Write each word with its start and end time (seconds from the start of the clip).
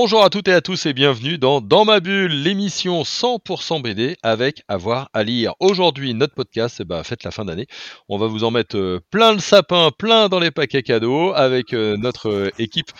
Bonjour 0.00 0.22
à 0.22 0.30
toutes 0.30 0.46
et 0.46 0.52
à 0.52 0.60
tous 0.60 0.86
et 0.86 0.92
bienvenue 0.92 1.38
dans 1.38 1.60
Dans 1.60 1.84
ma 1.84 1.98
bulle, 1.98 2.30
l'émission 2.30 3.02
100% 3.02 3.82
BD 3.82 4.16
avec 4.22 4.62
avoir 4.68 5.10
à 5.12 5.24
lire. 5.24 5.54
Aujourd'hui, 5.58 6.14
notre 6.14 6.34
podcast, 6.34 6.76
eh 6.78 6.84
ben, 6.84 7.02
la 7.24 7.30
fin 7.32 7.44
d'année. 7.44 7.66
On 8.08 8.16
va 8.16 8.28
vous 8.28 8.44
en 8.44 8.52
mettre 8.52 8.76
euh, 8.76 9.00
plein 9.10 9.32
le 9.32 9.40
sapin, 9.40 9.90
plein 9.90 10.28
dans 10.28 10.38
les 10.38 10.52
paquets 10.52 10.84
cadeaux 10.84 11.32
avec 11.34 11.72
euh, 11.72 11.96
notre 11.96 12.28
euh, 12.28 12.50
équipe 12.60 12.92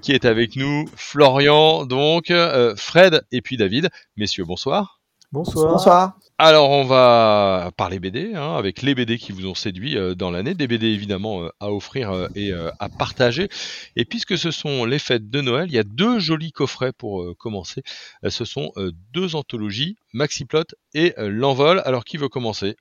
qui 0.00 0.12
est 0.12 0.24
avec 0.24 0.54
nous, 0.54 0.88
Florian, 0.94 1.84
donc 1.84 2.32
Fred 2.76 3.22
et 3.32 3.42
puis 3.42 3.56
David. 3.56 3.88
Messieurs, 4.16 4.44
bonsoir. 4.44 5.00
Bonsoir. 5.32 5.72
Bonsoir. 5.72 6.18
Alors 6.38 6.70
on 6.70 6.84
va 6.84 7.70
parler 7.76 7.98
BD, 7.98 8.34
hein, 8.34 8.54
avec 8.56 8.82
les 8.82 8.94
BD 8.94 9.16
qui 9.18 9.32
vous 9.32 9.46
ont 9.46 9.54
séduit 9.54 9.96
euh, 9.96 10.14
dans 10.14 10.30
l'année, 10.30 10.54
des 10.54 10.66
BD 10.66 10.86
évidemment 10.88 11.42
euh, 11.44 11.48
à 11.60 11.72
offrir 11.72 12.10
euh, 12.10 12.28
et 12.34 12.52
euh, 12.52 12.70
à 12.78 12.88
partager. 12.88 13.48
Et 13.96 14.04
puisque 14.04 14.36
ce 14.36 14.50
sont 14.50 14.84
les 14.84 14.98
fêtes 14.98 15.30
de 15.30 15.40
Noël, 15.40 15.66
il 15.68 15.74
y 15.74 15.78
a 15.78 15.82
deux 15.82 16.18
jolis 16.18 16.52
coffrets 16.52 16.92
pour 16.92 17.22
euh, 17.22 17.34
commencer. 17.38 17.82
Ce 18.28 18.44
sont 18.44 18.70
euh, 18.76 18.92
deux 19.12 19.34
anthologies, 19.34 19.96
Maxiplot 20.12 20.64
et 20.94 21.14
euh, 21.18 21.28
L'Envol. 21.30 21.80
Alors 21.84 22.04
qui 22.04 22.18
veut 22.18 22.28
commencer? 22.28 22.76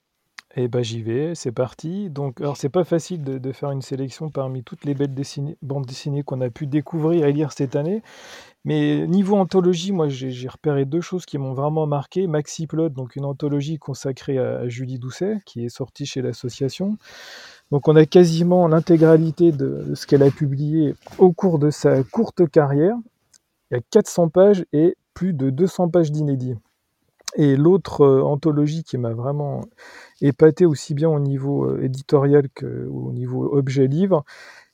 Eh 0.57 0.69
ben 0.69 0.81
j'y 0.81 1.01
vais, 1.01 1.35
c'est 1.35 1.51
parti. 1.51 2.09
Donc, 2.09 2.39
alors 2.39 2.55
c'est 2.55 2.69
pas 2.69 2.85
facile 2.85 3.23
de, 3.23 3.51
faire 3.51 3.71
une 3.71 3.81
sélection 3.81 4.29
parmi 4.29 4.63
toutes 4.63 4.85
les 4.85 4.93
belles 4.93 5.13
bandes 5.61 5.85
dessinées 5.85 6.23
qu'on 6.23 6.39
a 6.39 6.49
pu 6.49 6.65
découvrir 6.65 7.25
et 7.25 7.33
lire 7.33 7.51
cette 7.51 7.75
année. 7.75 8.01
Mais 8.63 9.05
niveau 9.05 9.35
anthologie, 9.35 9.91
moi 9.91 10.07
j'ai 10.07 10.47
repéré 10.47 10.85
deux 10.85 11.01
choses 11.01 11.25
qui 11.25 11.37
m'ont 11.37 11.53
vraiment 11.53 11.87
marqué. 11.87 12.25
Maxi 12.27 12.67
Plot, 12.67 12.89
donc 12.89 13.17
une 13.17 13.25
anthologie 13.25 13.77
consacrée 13.77 14.37
à, 14.37 14.59
à 14.59 14.67
Julie 14.69 14.97
Doucet, 14.97 15.39
qui 15.45 15.65
est 15.65 15.69
sortie 15.69 16.05
chez 16.05 16.21
l'association. 16.21 16.97
Donc 17.71 17.89
on 17.89 17.95
a 17.97 18.05
quasiment 18.05 18.67
l'intégralité 18.69 19.51
de, 19.51 19.83
de 19.89 19.95
ce 19.95 20.07
qu'elle 20.07 20.23
a 20.23 20.31
publié 20.31 20.95
au 21.17 21.33
cours 21.33 21.59
de 21.59 21.69
sa 21.69 22.01
courte 22.03 22.49
carrière. 22.49 22.95
Il 23.71 23.75
y 23.75 23.77
a 23.77 23.81
400 23.91 24.29
pages 24.29 24.65
et 24.71 24.95
plus 25.13 25.33
de 25.33 25.49
200 25.49 25.89
pages 25.89 26.11
d'inédits. 26.11 26.55
Et 27.37 27.55
l'autre 27.57 28.01
euh, 28.01 28.21
anthologie 28.23 28.83
qui 28.83 28.97
m'a 28.97 29.13
vraiment 29.13 29.61
épaté 30.21 30.65
aussi 30.65 30.93
bien 30.93 31.09
au 31.09 31.19
niveau 31.19 31.65
euh, 31.65 31.81
éditorial 31.83 32.47
qu'au 32.49 33.11
niveau 33.11 33.53
objet 33.55 33.87
livre, 33.87 34.23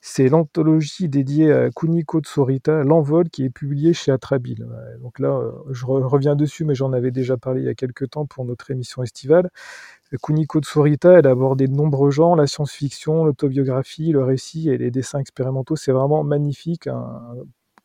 c'est 0.02 0.30
l'anthologie 0.30 1.10
dédiée 1.10 1.52
à 1.52 1.70
Kuniko 1.72 2.22
Tsurita, 2.22 2.84
L'Envol, 2.84 3.30
qui 3.30 3.46
est 3.46 3.50
publiée 3.52 3.94
chez 3.94 4.12
Atrabile. 4.12 4.68
Donc 5.02 5.20
là, 5.20 5.30
euh, 5.30 5.52
je 5.72 5.86
re- 5.86 6.04
reviens 6.04 6.36
dessus, 6.36 6.66
mais 6.66 6.76
j'en 6.76 6.94
avais 6.94 7.12
déjà 7.12 7.38
parlé 7.38 7.62
il 7.62 7.66
y 7.66 7.70
a 7.70 7.76
quelques 7.76 8.10
temps 8.12 8.26
pour 8.26 8.46
notre 8.46 8.72
émission 8.72 9.04
estivale. 9.04 9.50
Kuniko 10.24 10.60
Tsurita, 10.60 11.20
elle 11.20 11.28
a 11.28 11.32
abordé 11.32 11.68
de 11.68 11.74
nombreux 11.74 12.12
genres, 12.12 12.36
la 12.36 12.48
science-fiction, 12.48 13.26
l'autobiographie, 13.26 14.12
le 14.12 14.24
récit 14.24 14.70
et 14.70 14.78
les 14.78 14.92
dessins 14.92 15.20
expérimentaux. 15.20 15.76
C'est 15.76 15.94
vraiment 15.94 16.24
magnifique, 16.24 16.90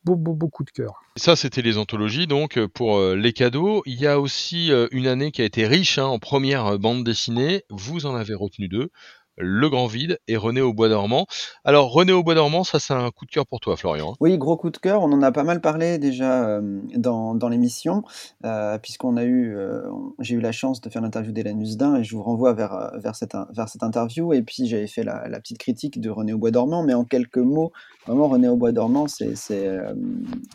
beau, 0.07 0.15
beau, 0.15 0.35
beau 0.35 0.49
coup 0.49 0.63
de 0.63 0.71
cœur. 0.71 1.03
Ça, 1.17 1.35
c'était 1.35 1.63
les 1.63 1.79
anthologies, 1.79 2.29
donc 2.29 2.59
euh, 2.59 2.69
pour 2.69 2.99
euh, 2.99 3.17
les 3.17 3.33
cadeaux. 3.33 3.83
Il 3.87 4.01
y 4.01 4.07
a 4.07 4.21
aussi 4.21 4.71
euh, 4.71 4.87
une 4.93 5.09
année 5.09 5.33
qui 5.33 5.43
a 5.43 5.45
été 5.45 5.67
riche 5.67 5.99
hein, 5.99 6.07
en 6.07 6.21
première 6.21 6.79
bande 6.79 7.05
dessinée. 7.05 7.65
Vous 7.71 8.07
en 8.07 8.15
avez 8.15 8.35
retenu 8.35 8.69
deux. 8.69 8.91
Le 9.39 9.69
Grand 9.69 9.87
Vide 9.87 10.19
et 10.29 10.37
René 10.37 10.61
au 10.61 10.73
Bois 10.73 10.89
dormant. 10.89 11.27
Alors 11.65 11.93
René 11.93 12.13
au 12.13 12.23
Bois 12.23 12.35
dormant, 12.35 12.65
ça 12.65 12.79
c'est 12.79 12.95
un 12.95 13.11
coup 13.11 13.27
de 13.27 13.31
cœur 13.31 13.47
pour 13.47 13.61
toi 13.61 13.77
Florian. 13.77 14.13
hein? 14.13 14.17
Oui, 14.21 14.39
gros 14.39 14.57
coup 14.57 14.71
de 14.71 14.79
cœur. 14.79 15.03
On 15.03 15.13
en 15.13 15.23
a 15.23 15.33
pas 15.33 15.45
mal 15.45 15.61
parlé 15.61 15.99
déjà 15.99 16.49
euh, 16.49 16.81
dans, 16.95 17.35
dans 17.35 17.49
l'émission, 17.49 18.03
euh, 18.45 18.79
puisqu'on 18.79 19.17
a 19.17 19.25
eu, 19.25 19.55
euh, 19.55 19.83
j'ai 20.21 20.37
eu 20.37 20.41
la 20.41 20.53
chance 20.53 20.81
de 20.81 20.89
faire 20.89 21.03
l'interview 21.03 21.33
d'Hélène 21.33 21.61
Usdin 21.61 21.97
et 21.97 22.05
je 22.05 22.17
vous 22.17 22.23
renvoie 22.23 22.55
vers, 22.55 22.93
vers, 22.97 23.15
cette, 23.15 23.37
vers 23.55 23.69
cette 23.69 23.83
interview. 23.83 24.33
Et 24.33 24.43
puis 24.43 24.67
j'avais 24.67 24.87
fait 24.87 25.05
la, 25.05 25.29
petite 25.41 25.59
critique 25.59 26.01
de 26.01 26.09
René 26.09 26.33
au 26.33 26.39
Bois 26.39 26.51
dormant, 26.51 26.83
mais 26.83 26.95
en 26.95 27.05
quelques 27.05 27.37
mots, 27.37 27.73
vraiment 28.07 28.29
René 28.29 28.49
au 28.49 28.57
Bois 28.57 28.73
dormant, 28.73 29.07
c'est, 29.07 29.35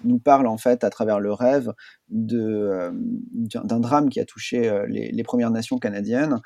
nous 0.03 0.19
parle 0.19 0.47
en 0.47 0.57
fait 0.57 0.83
à 0.83 0.89
travers 0.89 1.19
le 1.19 1.31
rêve 1.31 1.71
de, 2.09 2.91
d'un 3.31 3.79
drame 3.79 4.09
qui 4.09 4.19
a 4.19 4.25
touché 4.25 4.83
les 4.87 5.23
Premières 5.23 5.51
Nations 5.51 5.77
canadiennes. 5.77 6.41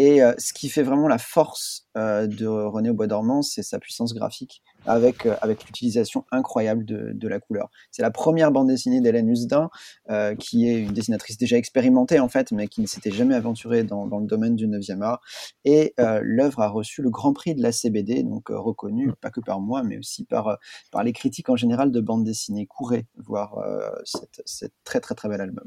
Et 0.00 0.22
euh, 0.22 0.32
ce 0.38 0.52
qui 0.52 0.68
fait 0.68 0.84
vraiment 0.84 1.08
la 1.08 1.18
force 1.18 1.88
euh, 1.96 2.28
de 2.28 2.46
René 2.46 2.90
au 2.90 2.94
Bois 2.94 3.08
dormant, 3.08 3.42
c'est 3.42 3.64
sa 3.64 3.80
puissance 3.80 4.14
graphique 4.14 4.62
avec, 4.86 5.26
euh, 5.26 5.34
avec 5.42 5.64
l'utilisation 5.66 6.24
incroyable 6.30 6.84
de, 6.84 7.10
de 7.12 7.28
la 7.28 7.40
couleur. 7.40 7.68
C'est 7.90 8.02
la 8.02 8.12
première 8.12 8.52
bande 8.52 8.68
dessinée 8.68 9.00
d'Hélène 9.00 9.28
Husdin, 9.28 9.70
euh, 10.08 10.36
qui 10.36 10.68
est 10.68 10.82
une 10.82 10.92
dessinatrice 10.92 11.36
déjà 11.36 11.56
expérimentée 11.56 12.20
en 12.20 12.28
fait, 12.28 12.52
mais 12.52 12.68
qui 12.68 12.80
ne 12.80 12.86
s'était 12.86 13.10
jamais 13.10 13.34
aventurée 13.34 13.82
dans, 13.82 14.06
dans 14.06 14.20
le 14.20 14.26
domaine 14.28 14.54
du 14.54 14.68
9e 14.68 15.02
art. 15.02 15.20
Et 15.64 15.94
euh, 15.98 16.20
l'œuvre 16.22 16.60
a 16.60 16.68
reçu 16.68 17.02
le 17.02 17.10
grand 17.10 17.32
prix 17.32 17.56
de 17.56 17.62
la 17.64 17.72
CBD, 17.72 18.22
donc 18.22 18.52
euh, 18.52 18.56
reconnu 18.56 19.10
pas 19.20 19.30
que 19.30 19.40
par 19.40 19.58
moi, 19.58 19.82
mais 19.82 19.98
aussi 19.98 20.24
par, 20.24 20.58
par 20.92 21.02
les 21.02 21.12
critiques 21.12 21.48
en 21.48 21.56
général 21.56 21.90
de 21.90 22.00
bande 22.00 22.22
dessinée. 22.22 22.66
Courez 22.66 23.08
voir 23.16 23.58
cette, 24.04 24.42
cette 24.46 24.74
très 24.84 25.00
très 25.00 25.16
très 25.16 25.28
bel 25.28 25.40
album. 25.40 25.66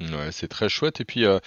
Ouais, 0.00 0.30
c'est 0.32 0.48
très 0.48 0.68
chouette. 0.70 1.00
Et 1.00 1.04
puis 1.04 1.26
euh, 1.26 1.38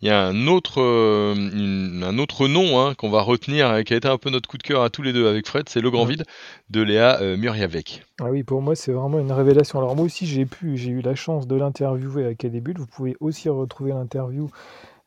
il 0.00 0.08
y 0.08 0.10
a 0.10 0.22
un 0.24 0.46
autre, 0.46 0.80
euh, 0.80 1.34
une- 1.34 2.02
un 2.02 2.18
autre 2.18 2.48
nom 2.48 2.80
hein, 2.80 2.94
qu'on 2.94 3.10
va 3.10 3.20
retenir, 3.20 3.68
euh, 3.68 3.82
qui 3.82 3.92
a 3.92 3.96
été 3.96 4.08
un 4.08 4.16
peu 4.16 4.30
notre 4.30 4.48
coup 4.48 4.56
de 4.56 4.62
cœur 4.62 4.82
à 4.82 4.88
tous 4.88 5.02
les 5.02 5.12
deux 5.12 5.28
avec 5.28 5.46
Fred, 5.46 5.68
c'est 5.68 5.80
Le 5.80 5.90
Grand. 5.90 6.06
Vide 6.06 6.24
de 6.70 6.80
Léa 6.80 7.20
euh, 7.20 7.36
Muriavec. 7.36 8.02
Ah 8.20 8.30
oui, 8.30 8.44
pour 8.44 8.62
moi, 8.62 8.74
c'est 8.74 8.92
vraiment 8.92 9.18
une 9.18 9.32
révélation. 9.32 9.78
Alors 9.78 9.94
moi 9.94 10.06
aussi, 10.06 10.26
j'ai 10.26 10.46
pu, 10.46 10.76
j'ai 10.78 10.90
eu 10.90 11.02
la 11.02 11.14
chance 11.14 11.46
de 11.46 11.54
l'interviewer 11.54 12.24
à 12.26 12.48
Bulles. 12.60 12.78
Vous 12.78 12.86
pouvez 12.86 13.14
aussi 13.20 13.48
retrouver 13.50 13.90
l'interview 13.92 14.50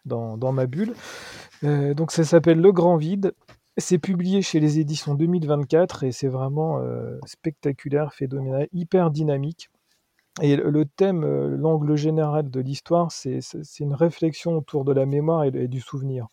dans, 0.06 0.38
dans 0.38 0.52
ma 0.52 0.68
bulle. 0.68 0.94
Donc 1.64 2.12
ça 2.12 2.24
s'appelle 2.24 2.60
Le 2.60 2.72
Grand 2.72 2.98
Vide. 2.98 3.34
C'est 3.78 3.98
publié 4.00 4.42
chez 4.42 4.60
les 4.60 4.80
éditions 4.80 5.16
2024 5.16 6.04
et 6.04 6.12
c'est 6.12 6.28
vraiment 6.28 6.80
spectaculaire, 7.26 8.14
phénoménal, 8.14 8.68
hyper 8.74 9.10
dynamique. 9.12 9.70
Et 10.40 10.56
le 10.56 10.86
thème, 10.86 11.24
euh, 11.26 11.58
l'angle 11.58 11.96
général 11.96 12.50
de 12.50 12.60
l'histoire, 12.62 13.12
c'est 13.12 13.42
une 13.80 13.94
réflexion 13.94 14.58
autour 14.58 14.86
de 14.86 14.94
la 14.94 15.06
mémoire 15.06 15.44
et, 15.44 15.68
du 15.68 15.82
souvenir. 15.82 16.28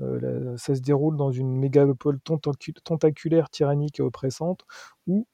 Euh, 0.00 0.56
ça 0.56 0.74
se 0.74 0.80
déroule 0.80 1.16
dans 1.16 1.32
une 1.32 1.56
mégalopole 1.56 2.18
tentacu- 2.24 2.74
tentaculaire, 2.84 3.50
tyrannique 3.50 3.98
et 3.98 4.02
oppressante, 4.02 4.64
où 5.06 5.26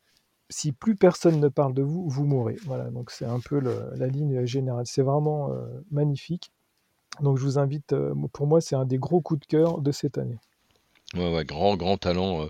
si 0.49 0.73
plus 0.73 0.97
personne 0.97 1.41
ne 1.41 1.49
parle 1.49 1.75
de 1.75 1.83
vous, 1.83 2.09
vous 2.09 2.25
mourrez. 2.25 2.57
Voilà, 2.65 2.91
donc 2.91 3.11
c'est 3.11 3.27
un 3.27 3.41
peu 3.41 3.61
la 3.61 4.07
ligne 4.07 4.47
générale. 4.47 4.87
C'est 4.87 5.03
vraiment 5.03 5.53
euh, 5.53 5.67
magnifique. 5.91 6.53
Donc 7.21 7.37
je 7.39 7.45
vous 7.45 7.59
invite, 7.59 7.95
pour 8.33 8.47
moi, 8.47 8.61
c'est 8.61 8.77
un 8.77 8.87
des 8.87 8.99
gros 8.99 9.21
coups 9.21 9.41
de 9.41 9.47
cœur 9.47 9.81
de 9.81 9.93
cette 9.93 10.17
année. 10.17 10.39
Grand, 11.13 11.77
grand 11.77 11.97
talent 11.97 12.43
euh, 12.43 12.47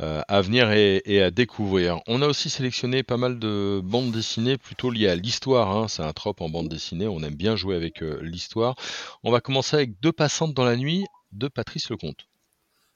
euh, 0.00 0.22
à 0.26 0.40
venir 0.40 0.72
et, 0.72 1.22
à 1.22 1.30
découvrir. 1.30 2.00
On 2.08 2.20
a 2.20 2.26
aussi 2.26 2.50
sélectionné 2.50 3.04
pas 3.04 3.16
mal 3.16 3.38
de 3.38 3.80
bandes 3.82 4.10
dessinées 4.10 4.58
plutôt 4.58 4.90
liées 4.90 5.08
à 5.08 5.14
l'histoire. 5.14 5.76
hein. 5.76 5.86
C'est 5.86 6.02
un 6.02 6.12
trope 6.12 6.40
en 6.40 6.48
bande 6.48 6.68
dessinée. 6.68 7.06
On 7.06 7.22
aime 7.22 7.36
bien 7.36 7.54
jouer 7.54 7.76
avec 7.76 8.02
euh, 8.02 8.20
l'histoire. 8.20 8.74
On 9.22 9.30
va 9.30 9.40
commencer 9.40 9.76
avec 9.76 10.00
Deux 10.00 10.10
passantes 10.10 10.52
dans 10.52 10.64
la 10.64 10.76
nuit 10.76 11.04
de 11.30 11.46
Patrice 11.46 11.90
Lecomte. 11.90 12.26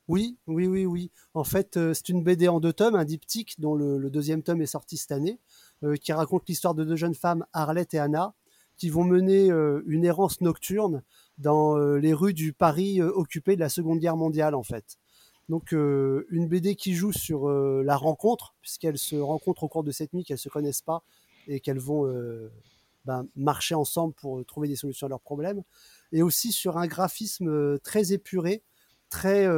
Oui, 0.09 0.39
oui, 0.49 0.67
oui, 0.67 0.87
oui. 0.87 1.11
En 1.35 1.45
fait, 1.45 1.79
c'est 1.93 2.09
une 2.09 2.25
BD 2.25 2.49
en 2.49 2.59
deux 2.61 2.73
tomes, 2.73 2.95
un 2.97 3.05
diptyque 3.05 3.61
dont 3.61 3.75
le, 3.75 3.99
le 3.99 4.11
deuxième 4.11 4.43
tome 4.43 4.61
est 4.63 4.67
sorti 4.67 4.97
cette 4.97 5.11
année, 5.11 5.41
qui 6.01 6.13
raconte 6.13 6.49
l'histoire 6.49 6.75
de 6.75 6.85
deux 6.85 6.95
jeunes 6.95 7.17
femmes, 7.17 7.45
Arlette 7.53 7.95
et 7.95 7.99
Anna, 7.99 8.35
qui 8.77 8.89
vont 8.89 9.03
mener 9.03 9.49
une 9.87 10.05
errance 10.05 10.41
nocturne 10.43 11.03
dans 11.39 11.77
euh, 11.77 11.97
les 11.97 12.15
rues 12.15 12.35
du 12.35 12.53
Paris 12.53 13.01
euh, 13.01 13.11
occupé 13.11 13.57
de 13.57 13.61
la 13.61 13.69
Seconde 13.69 13.99
Guerre 13.99 14.17
mondiale, 14.17 14.55
en 14.55 14.63
fait. 14.63 14.99
Donc, 15.49 15.73
euh, 15.73 16.27
une 16.31 16.49
BD 16.49 16.75
qui 16.75 16.95
joue 16.95 17.13
sur 17.13 17.49
euh, 17.49 17.83
la 17.85 17.97
rencontre, 17.97 18.55
puisqu'elles 18.63 18.99
se 18.99 19.17
rencontrent 19.17 19.63
au 19.63 19.69
cours 19.69 19.85
de 19.85 19.93
cette 19.93 20.13
nuit, 20.13 20.25
qu'elles 20.25 20.39
se 20.39 20.49
connaissent 20.49 20.83
pas 20.83 21.03
et 21.47 21.61
qu'elles 21.61 21.79
vont 21.79 22.07
euh, 22.07 22.51
ben, 23.05 23.29
marcher 23.37 23.77
ensemble 23.77 24.13
pour 24.15 24.39
euh, 24.39 24.45
trouver 24.45 24.67
des 24.67 24.75
solutions 24.75 25.07
à 25.07 25.11
leurs 25.11 25.21
problèmes, 25.21 25.63
et 26.11 26.23
aussi 26.23 26.51
sur 26.51 26.79
un 26.79 26.89
graphisme 26.89 27.79
très 27.81 28.13
épuré, 28.13 28.63
très 29.09 29.49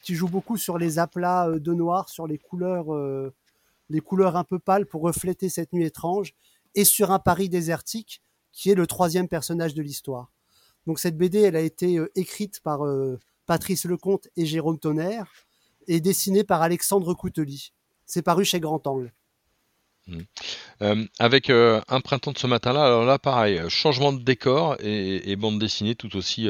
qui 0.00 0.14
joue 0.14 0.28
beaucoup 0.28 0.56
sur 0.56 0.78
les 0.78 1.00
aplats 1.00 1.50
de 1.50 1.74
noir, 1.74 2.08
sur 2.08 2.28
les 2.28 2.38
couleurs, 2.38 2.86
les 3.90 4.00
couleurs 4.00 4.36
un 4.36 4.44
peu 4.44 4.60
pâles 4.60 4.86
pour 4.86 5.02
refléter 5.02 5.48
cette 5.48 5.72
nuit 5.72 5.84
étrange, 5.84 6.34
et 6.76 6.84
sur 6.84 7.10
un 7.10 7.18
Paris 7.18 7.48
désertique 7.48 8.22
qui 8.52 8.70
est 8.70 8.76
le 8.76 8.86
troisième 8.86 9.26
personnage 9.26 9.74
de 9.74 9.82
l'histoire. 9.82 10.30
Donc 10.88 10.98
cette 11.00 11.18
BD, 11.18 11.42
elle 11.42 11.54
a 11.54 11.60
été 11.60 11.98
euh, 11.98 12.10
écrite 12.16 12.60
par 12.60 12.86
euh, 12.86 13.20
Patrice 13.44 13.84
Lecomte 13.84 14.28
et 14.38 14.46
Jérôme 14.46 14.78
Tonnerre 14.78 15.26
et 15.86 16.00
dessinée 16.00 16.44
par 16.44 16.62
Alexandre 16.62 17.12
Coutely. 17.12 17.72
C'est 18.06 18.22
paru 18.22 18.46
chez 18.46 18.58
Grand 18.58 18.84
Angle. 18.86 19.12
Euh, 20.80 21.04
avec 21.18 21.50
un 21.50 22.00
printemps 22.00 22.32
de 22.32 22.38
ce 22.38 22.46
matin-là, 22.46 22.86
alors 22.86 23.04
là 23.04 23.18
pareil, 23.18 23.60
changement 23.68 24.14
de 24.14 24.22
décor 24.22 24.76
et, 24.80 25.36
bande 25.36 25.58
dessinée 25.58 25.94
tout 25.94 26.16
aussi 26.16 26.48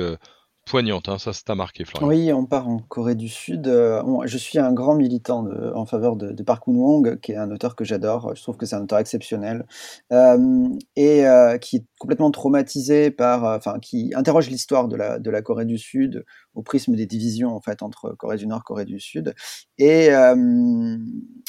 poignante, 0.69 1.09
hein, 1.09 1.19
ça 1.19 1.33
t'a 1.45 1.55
marqué, 1.55 1.85
Florian. 1.85 2.09
Oui, 2.09 2.33
on 2.33 2.47
part 2.47 2.69
en 2.69 2.79
Corée 2.79 3.15
du 3.15 3.29
Sud. 3.29 3.67
Euh, 3.67 4.03
je 4.25 4.39
suis 4.39 4.59
un 4.59 4.73
grand 4.73 4.95
militant 4.95 5.47
en 5.75 5.87
faveur 5.87 6.17
de, 6.17 6.43
Park 6.43 6.69
Hoon-woong, 6.69 7.19
qui 7.21 7.33
est 7.33 7.37
un 7.37 7.51
auteur 7.51 7.75
que 7.75 7.85
j'adore. 7.85 8.35
Je 8.35 8.43
trouve 8.43 8.57
que 8.57 8.67
c'est 8.67 8.77
un 8.77 8.83
auteur 8.83 8.99
exceptionnel 8.99 9.67
euh, 10.13 10.69
et 10.97 11.27
euh, 11.27 11.59
qui 11.59 11.77
est 11.77 11.85
complètement 11.99 12.31
traumatisé 12.31 13.11
par, 13.11 13.45
enfin, 13.45 13.79
qui 13.81 14.13
interroge 14.15 14.49
l'histoire 14.49 14.89
de 14.89 14.97
la, 14.97 15.19
de 15.19 15.31
la 15.31 15.43
Corée 15.43 15.65
du 15.65 15.79
Sud 15.79 16.25
au 16.59 16.63
prisme 16.63 16.97
des 16.97 17.07
divisions 17.07 17.55
en 17.55 17.61
fait 17.61 17.83
entre 17.83 18.15
Corée 18.19 18.37
du 18.37 18.49
Nord, 18.49 18.65
Corée 18.65 18.85
du 18.85 18.99
Sud. 18.99 19.33
Et 19.79 20.11
euh, 20.11 20.35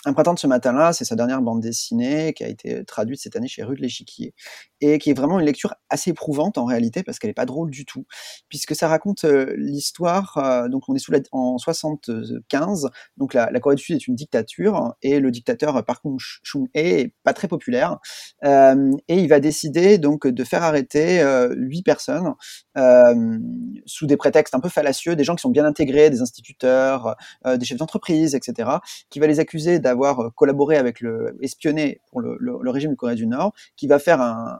Un 0.05 0.13
printemps 0.13 0.35
de 0.35 0.39
ce 0.39 0.45
matin-là, 0.45 0.93
c'est 0.93 1.03
sa 1.03 1.15
dernière 1.15 1.41
bande 1.41 1.61
dessinée 1.61 2.33
qui 2.33 2.43
a 2.43 2.47
été 2.47 2.85
traduite 2.85 3.19
cette 3.19 3.35
année 3.35 3.47
chez 3.47 3.63
Rue 3.63 3.75
de 3.75 3.81
l'Échiquier 3.81 4.35
et 4.81 4.99
qui 4.99 5.09
est 5.09 5.13
vraiment 5.13 5.39
une 5.39 5.45
lecture 5.45 5.73
assez 5.89 6.11
éprouvante 6.11 6.59
en 6.59 6.65
réalité 6.65 7.01
parce 7.01 7.17
qu'elle 7.17 7.31
est 7.31 7.33
pas 7.33 7.47
drôle 7.47 7.71
du 7.71 7.85
tout, 7.85 8.05
puisque 8.49 8.75
ça 8.75 8.87
raconte 8.87 9.23
euh, 9.25 9.55
l'histoire. 9.57 10.37
euh, 10.37 10.69
donc 10.69 10.83
on 10.87 10.95
est 10.95 10.99
sous 10.99 11.11
la, 11.11 11.19
en 11.31 11.57
75, 11.57 12.89
donc 13.17 13.33
la, 13.33 13.47
Corée 13.59 13.75
du 13.75 13.83
Sud 13.83 13.95
est 13.95 14.07
une 14.07 14.15
dictature 14.15 14.93
et 15.01 15.19
le 15.19 15.31
dictateur 15.31 15.83
Park 15.83 16.03
Chung-hee 16.43 16.69
est 16.73 17.13
pas 17.23 17.33
très 17.33 17.47
populaire 17.47 17.97
euh, 18.45 18.91
et 19.07 19.15
il 19.15 19.27
va 19.27 19.39
décider 19.39 19.97
donc 19.97 20.27
de 20.27 20.43
faire 20.43 20.63
arrêter 20.63 21.19
euh, 21.21 21.53
huit 21.57 21.83
personnes 21.83 22.33
euh, 22.77 23.37
sous 23.85 24.05
des 24.05 24.17
prétextes 24.17 24.55
un 24.55 24.59
peu 24.59 24.69
fallacieux, 24.69 24.98
des 25.07 25.23
gens 25.23 25.35
qui 25.35 25.41
sont 25.41 25.49
bien 25.49 25.65
intégrés, 25.65 26.09
des 26.09 26.21
instituteurs, 26.21 27.15
euh, 27.45 27.57
des 27.57 27.65
chefs 27.65 27.77
d'entreprise, 27.77 28.35
etc., 28.35 28.69
qui 29.09 29.19
va 29.19 29.27
les 29.27 29.39
accuser 29.39 29.79
d'avoir 29.79 30.19
euh, 30.19 30.29
collaboré 30.29 30.77
avec 30.77 31.01
le 31.01 31.37
espionné 31.41 32.01
pour 32.07 32.21
le, 32.21 32.69
régime 32.69 32.91
de 32.91 32.95
Corée 32.95 33.15
du 33.15 33.27
Nord, 33.27 33.53
qui 33.75 33.87
va 33.87 33.99
faire 33.99 34.21
un, 34.21 34.59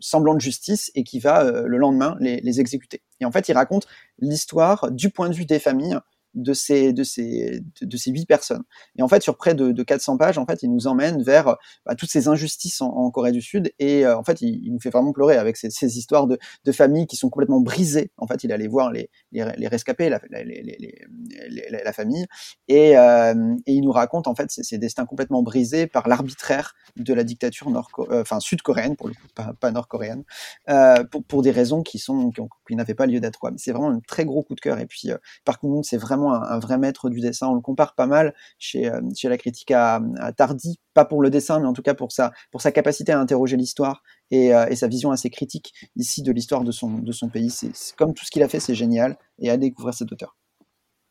semblant 0.00 0.34
de 0.34 0.40
justice 0.40 0.90
et 0.94 1.04
qui 1.04 1.18
va 1.18 1.44
euh, 1.44 1.66
le 1.66 1.78
lendemain 1.78 2.16
les 2.20 2.60
exécuter. 2.60 3.02
Et 3.20 3.24
en 3.24 3.32
fait, 3.32 3.48
il 3.48 3.52
raconte 3.52 3.86
l'histoire 4.18 4.90
du 4.90 5.10
point 5.10 5.28
de 5.28 5.34
vue 5.34 5.46
des 5.46 5.58
familles 5.58 5.98
de 6.36 6.52
ces 6.52 6.92
de 6.92 7.02
ces 7.02 7.62
de, 7.80 7.96
ces 7.96 8.10
huit 8.10 8.26
personnes. 8.26 8.62
Et 8.98 9.02
en 9.02 9.08
fait, 9.08 9.22
sur 9.22 9.36
près 9.36 9.54
de, 9.54 9.72
de 9.72 9.82
400 9.82 10.18
pages, 10.18 10.38
en 10.38 10.46
fait, 10.46 10.62
il 10.62 10.70
nous 10.70 10.86
emmène 10.86 11.22
vers 11.22 11.56
bah, 11.84 11.94
toutes 11.94 12.10
ces 12.10 12.28
injustices 12.28 12.80
en, 12.80 13.10
Corée 13.10 13.32
du 13.32 13.40
Sud. 13.40 13.72
Et 13.78 14.04
euh, 14.04 14.16
en 14.16 14.22
fait, 14.22 14.42
il, 14.42 14.72
nous 14.72 14.80
fait 14.80 14.90
vraiment 14.90 15.12
pleurer 15.12 15.36
avec 15.36 15.56
ces, 15.56 15.98
histoires 15.98 16.26
de, 16.26 16.38
de, 16.64 16.72
familles 16.72 17.06
qui 17.06 17.16
sont 17.16 17.30
complètement 17.30 17.60
brisées. 17.60 18.10
En 18.18 18.26
fait, 18.26 18.44
il 18.44 18.52
allait 18.52 18.68
voir 18.68 18.92
les 18.92 19.10
les, 19.32 19.44
les 19.56 19.68
rescapés, 19.68 20.10
la, 20.10 20.20
la, 20.30 21.92
famille, 21.92 22.26
et, 22.68 22.96
euh, 22.98 23.54
et, 23.66 23.74
il 23.74 23.82
nous 23.82 23.92
raconte 23.92 24.26
en 24.28 24.34
fait 24.34 24.50
ces, 24.50 24.78
destins 24.78 25.06
complètement 25.06 25.42
brisés 25.42 25.86
par 25.86 26.08
l'arbitraire 26.08 26.74
de 26.96 27.14
la 27.14 27.24
dictature 27.24 27.70
nord 27.70 27.88
euh, 28.10 28.20
enfin 28.20 28.40
sud-coréenne 28.40 28.96
pour 28.96 29.08
le 29.08 29.14
coup, 29.14 29.54
pas, 29.60 29.70
nord-coréenne, 29.70 30.24
pour, 31.10 31.24
pour 31.24 31.42
des 31.42 31.50
raisons 31.50 31.82
qui 31.82 31.98
sont 31.98 32.30
qui, 32.30 32.76
n'avaient 32.76 32.94
pas 32.94 33.06
lieu 33.06 33.20
d'être. 33.20 33.38
Mais 33.44 33.58
c'est 33.58 33.72
vraiment 33.72 33.90
un 33.90 34.00
très 34.00 34.24
gros 34.24 34.42
coup 34.42 34.54
de 34.54 34.60
cœur. 34.60 34.78
Et 34.78 34.86
puis, 34.86 35.10
par 35.44 35.58
contre, 35.58 35.88
c'est 35.88 35.96
vraiment 35.96 36.25
un, 36.32 36.42
un, 36.42 36.58
vrai 36.58 36.78
maître 36.78 37.10
du 37.10 37.20
dessin. 37.20 37.48
On 37.48 37.54
le 37.54 37.60
compare 37.60 37.94
pas 37.94 38.06
mal 38.06 38.34
chez, 38.58 38.88
euh, 38.88 39.00
chez 39.14 39.28
la 39.28 39.38
critique 39.38 39.70
à, 39.70 40.00
à, 40.18 40.32
Tardy, 40.32 40.78
pas 40.94 41.04
pour 41.04 41.22
le 41.22 41.30
dessin, 41.30 41.60
mais 41.60 41.66
en 41.66 41.72
tout 41.72 41.82
cas 41.82 41.94
pour 41.94 42.12
sa, 42.12 42.32
pour 42.50 42.60
sa 42.60 42.72
capacité 42.72 43.12
à 43.12 43.20
interroger 43.20 43.56
l'histoire 43.56 44.02
et, 44.30 44.54
euh, 44.54 44.66
et, 44.68 44.76
sa 44.76 44.88
vision 44.88 45.10
assez 45.10 45.30
critique 45.30 45.72
ici 45.96 46.22
de 46.22 46.32
l'histoire 46.32 46.64
de 46.64 46.72
son, 46.72 46.98
de 46.98 47.12
son 47.12 47.28
pays. 47.28 47.50
C'est 47.50 47.72
comme 47.96 48.14
tout 48.14 48.24
ce 48.24 48.30
qu'il 48.30 48.42
a 48.42 48.48
fait, 48.48 48.60
c'est 48.60 48.74
génial 48.74 49.16
et 49.38 49.50
à 49.50 49.56
découvrir 49.56 49.94
cet 49.94 50.12
auteur. 50.12 50.36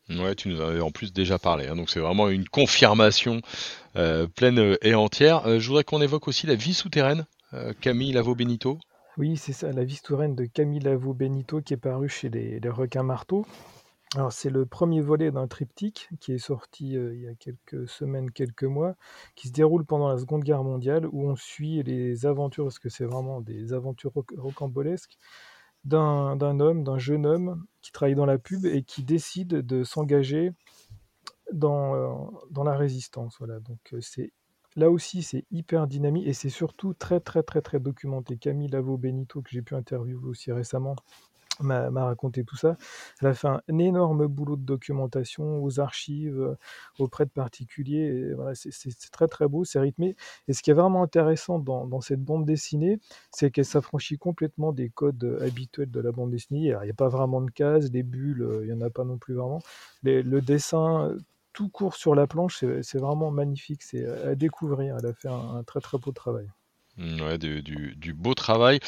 Ouais, 0.10 0.36
tu 0.36 0.50
nous 0.50 0.62
en 0.62 0.68
avais 0.68 0.82
en 0.82 0.92
plus 0.92 1.14
déjà 1.14 1.40
parlé, 1.40 1.68
hein, 1.68 1.76
donc 1.76 1.90
c'est 1.90 2.00
vraiment 2.00 2.30
une 2.30 2.48
confirmation 2.48 3.42
euh, 3.96 4.28
pleine 4.28 4.78
et 4.84 4.94
entière. 4.94 5.48
Euh, 5.48 5.60
je 5.60 5.68
voudrais 5.68 5.84
qu'on 5.84 6.02
évoque 6.02 6.28
aussi 6.28 6.46
la 6.46 6.54
vie 6.54 6.76
souterraine, 6.76 7.26
euh, 7.54 7.74
Camille 7.82 8.12
Lavo 8.12 8.36
Benito. 8.36 8.78
Oui, 9.18 9.36
c'est 9.36 9.54
ça, 9.54 9.72
la 9.72 9.84
vie 9.84 9.96
souterraine 9.96 10.36
de 10.36 10.46
Camille 10.46 10.82
Lavo 10.82 11.14
Benito 11.14 11.60
qui 11.60 11.74
est 11.74 11.78
paru 11.78 12.08
chez 12.08 12.30
les, 12.30 12.60
les 12.60 12.70
requins 12.70 13.02
marteaux. 13.02 13.48
Alors, 14.16 14.32
c'est 14.32 14.50
le 14.50 14.66
premier 14.66 15.02
volet 15.02 15.30
d'un 15.30 15.46
triptyque 15.46 16.10
qui 16.22 16.32
est 16.32 16.38
sorti 16.38 16.96
euh, 16.96 17.14
il 17.14 17.22
y 17.24 17.28
a 17.28 17.36
quelques 17.36 17.90
semaines, 17.90 18.32
quelques 18.32 18.64
mois, 18.64 18.96
qui 19.36 19.50
se 19.50 19.54
déroule 19.54 19.84
pendant 19.84 20.08
la 20.08 20.18
Seconde 20.18 20.44
Guerre 20.44 20.64
mondiale, 20.64 21.06
où 21.12 21.30
on 21.30 21.36
suit 21.36 21.84
les 21.84 22.26
aventures, 22.26 22.64
parce 22.64 22.80
que 22.80 22.88
c'est 22.88 23.04
vraiment 23.04 23.42
des 23.42 23.74
aventures 23.74 24.14
roc 24.14 24.32
rocambolesques, 24.38 25.18
d'un 25.84 26.40
homme, 26.62 26.84
d'un 26.86 26.98
jeune 26.98 27.26
homme 27.26 27.66
qui 27.82 27.92
travaille 27.92 28.16
dans 28.16 28.26
la 28.26 28.38
pub 28.38 28.66
et 28.66 28.84
qui 28.84 29.04
décide 29.04 29.50
de 29.50 29.84
s'engager 29.84 30.54
dans, 31.52 31.96
euh, 31.96 32.64
la 32.64 32.76
résistance. 32.78 33.38
Euh, 33.42 33.60
là 34.78 34.90
aussi, 34.90 35.24
c'est 35.24 35.46
hyper 35.52 35.88
dynamique 35.88 36.26
et 36.26 36.34
c'est 36.34 36.50
surtout 36.50 36.94
très, 36.94 37.20
très, 37.20 37.44
très, 37.44 37.62
très 37.62 37.82
documenté. 37.82 38.38
Camille 38.38 38.70
Lavo 38.70 38.98
Benito, 38.98 39.42
que 39.42 39.50
j'ai 39.50 39.62
pu 39.62 39.76
interviewer 39.76 40.26
aussi 40.26 40.54
récemment, 40.54 40.96
m'a 41.64 41.90
raconté 42.06 42.44
tout 42.44 42.56
ça. 42.56 42.78
Elle 43.22 43.30
a 43.30 43.34
fait 43.34 43.48
un, 43.48 43.62
énorme 43.68 44.28
boulot 44.28 44.56
de 44.56 44.64
documentation 44.64 45.64
aux 45.64 45.80
archives, 45.80 46.40
euh, 46.40 46.56
auprès 47.00 47.26
de 47.26 47.30
particuliers. 47.30 48.34
C'est 48.54 49.12
très 49.12 49.28
très 49.28 49.48
beau, 49.48 49.64
c'est 49.64 49.80
rythmé. 49.80 50.16
Et 50.48 50.54
ce 50.54 50.62
qui 50.62 50.72
est 50.72 50.74
vraiment 50.74 51.04
intéressant 51.04 51.60
dans, 51.60 52.02
cette 52.02 52.24
bande 52.24 52.46
dessinée, 52.46 53.00
c'est 53.32 53.52
qu'elle 53.52 53.66
s'affranchit 53.66 54.18
complètement 54.18 54.72
des 54.72 54.90
codes 54.90 55.40
habituels 55.42 55.92
de 55.92 56.00
la 56.00 56.12
bande 56.12 56.32
dessinée. 56.32 56.60
Il 56.60 56.80
n'y 56.84 56.90
a 56.90 56.94
pas 56.94 57.10
vraiment 57.10 57.42
de 57.42 57.52
cases, 57.52 57.92
des 57.92 58.04
bulles, 58.04 58.48
il 58.62 58.68
n'y 58.68 58.74
en 58.74 58.82
a 58.82 58.90
pas 58.90 59.04
non 59.04 59.18
plus 59.18 59.34
vraiment. 59.34 59.62
Le 60.04 60.40
dessin, 60.40 61.16
tout 61.54 61.70
court 61.70 61.96
sur 61.96 62.16
la 62.16 62.28
planche, 62.28 62.64
c'est 62.82 63.00
vraiment 63.00 63.32
magnifique, 63.32 63.82
c'est 63.82 64.06
à 64.06 64.36
découvrir. 64.36 64.98
Elle 65.00 65.06
a 65.08 65.14
fait 65.14 65.30
un, 65.30 65.64
très 65.64 65.80
très 65.80 65.98
beau 65.98 66.12
travail. 66.12 66.48
Ouais, 66.98 67.38
du, 67.38 67.62
du, 67.62 67.96
du, 67.96 68.14
beau 68.14 68.34
travail. 68.34 68.80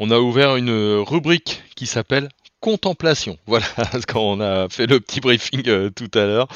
On 0.00 0.10
a 0.10 0.18
ouvert 0.18 0.56
une 0.56 0.72
rubrique 1.06 1.62
qui 1.76 1.86
s'appelle 1.86 2.28
Contemplation. 2.60 3.36
Voilà, 3.46 3.66
quand 4.08 4.22
on 4.22 4.40
a 4.40 4.68
fait 4.68 4.86
le 4.86 4.98
petit 4.98 5.20
briefing 5.20 5.68
euh, 5.68 5.90
tout 5.90 6.10
à 6.14 6.24
l'heure. 6.24 6.48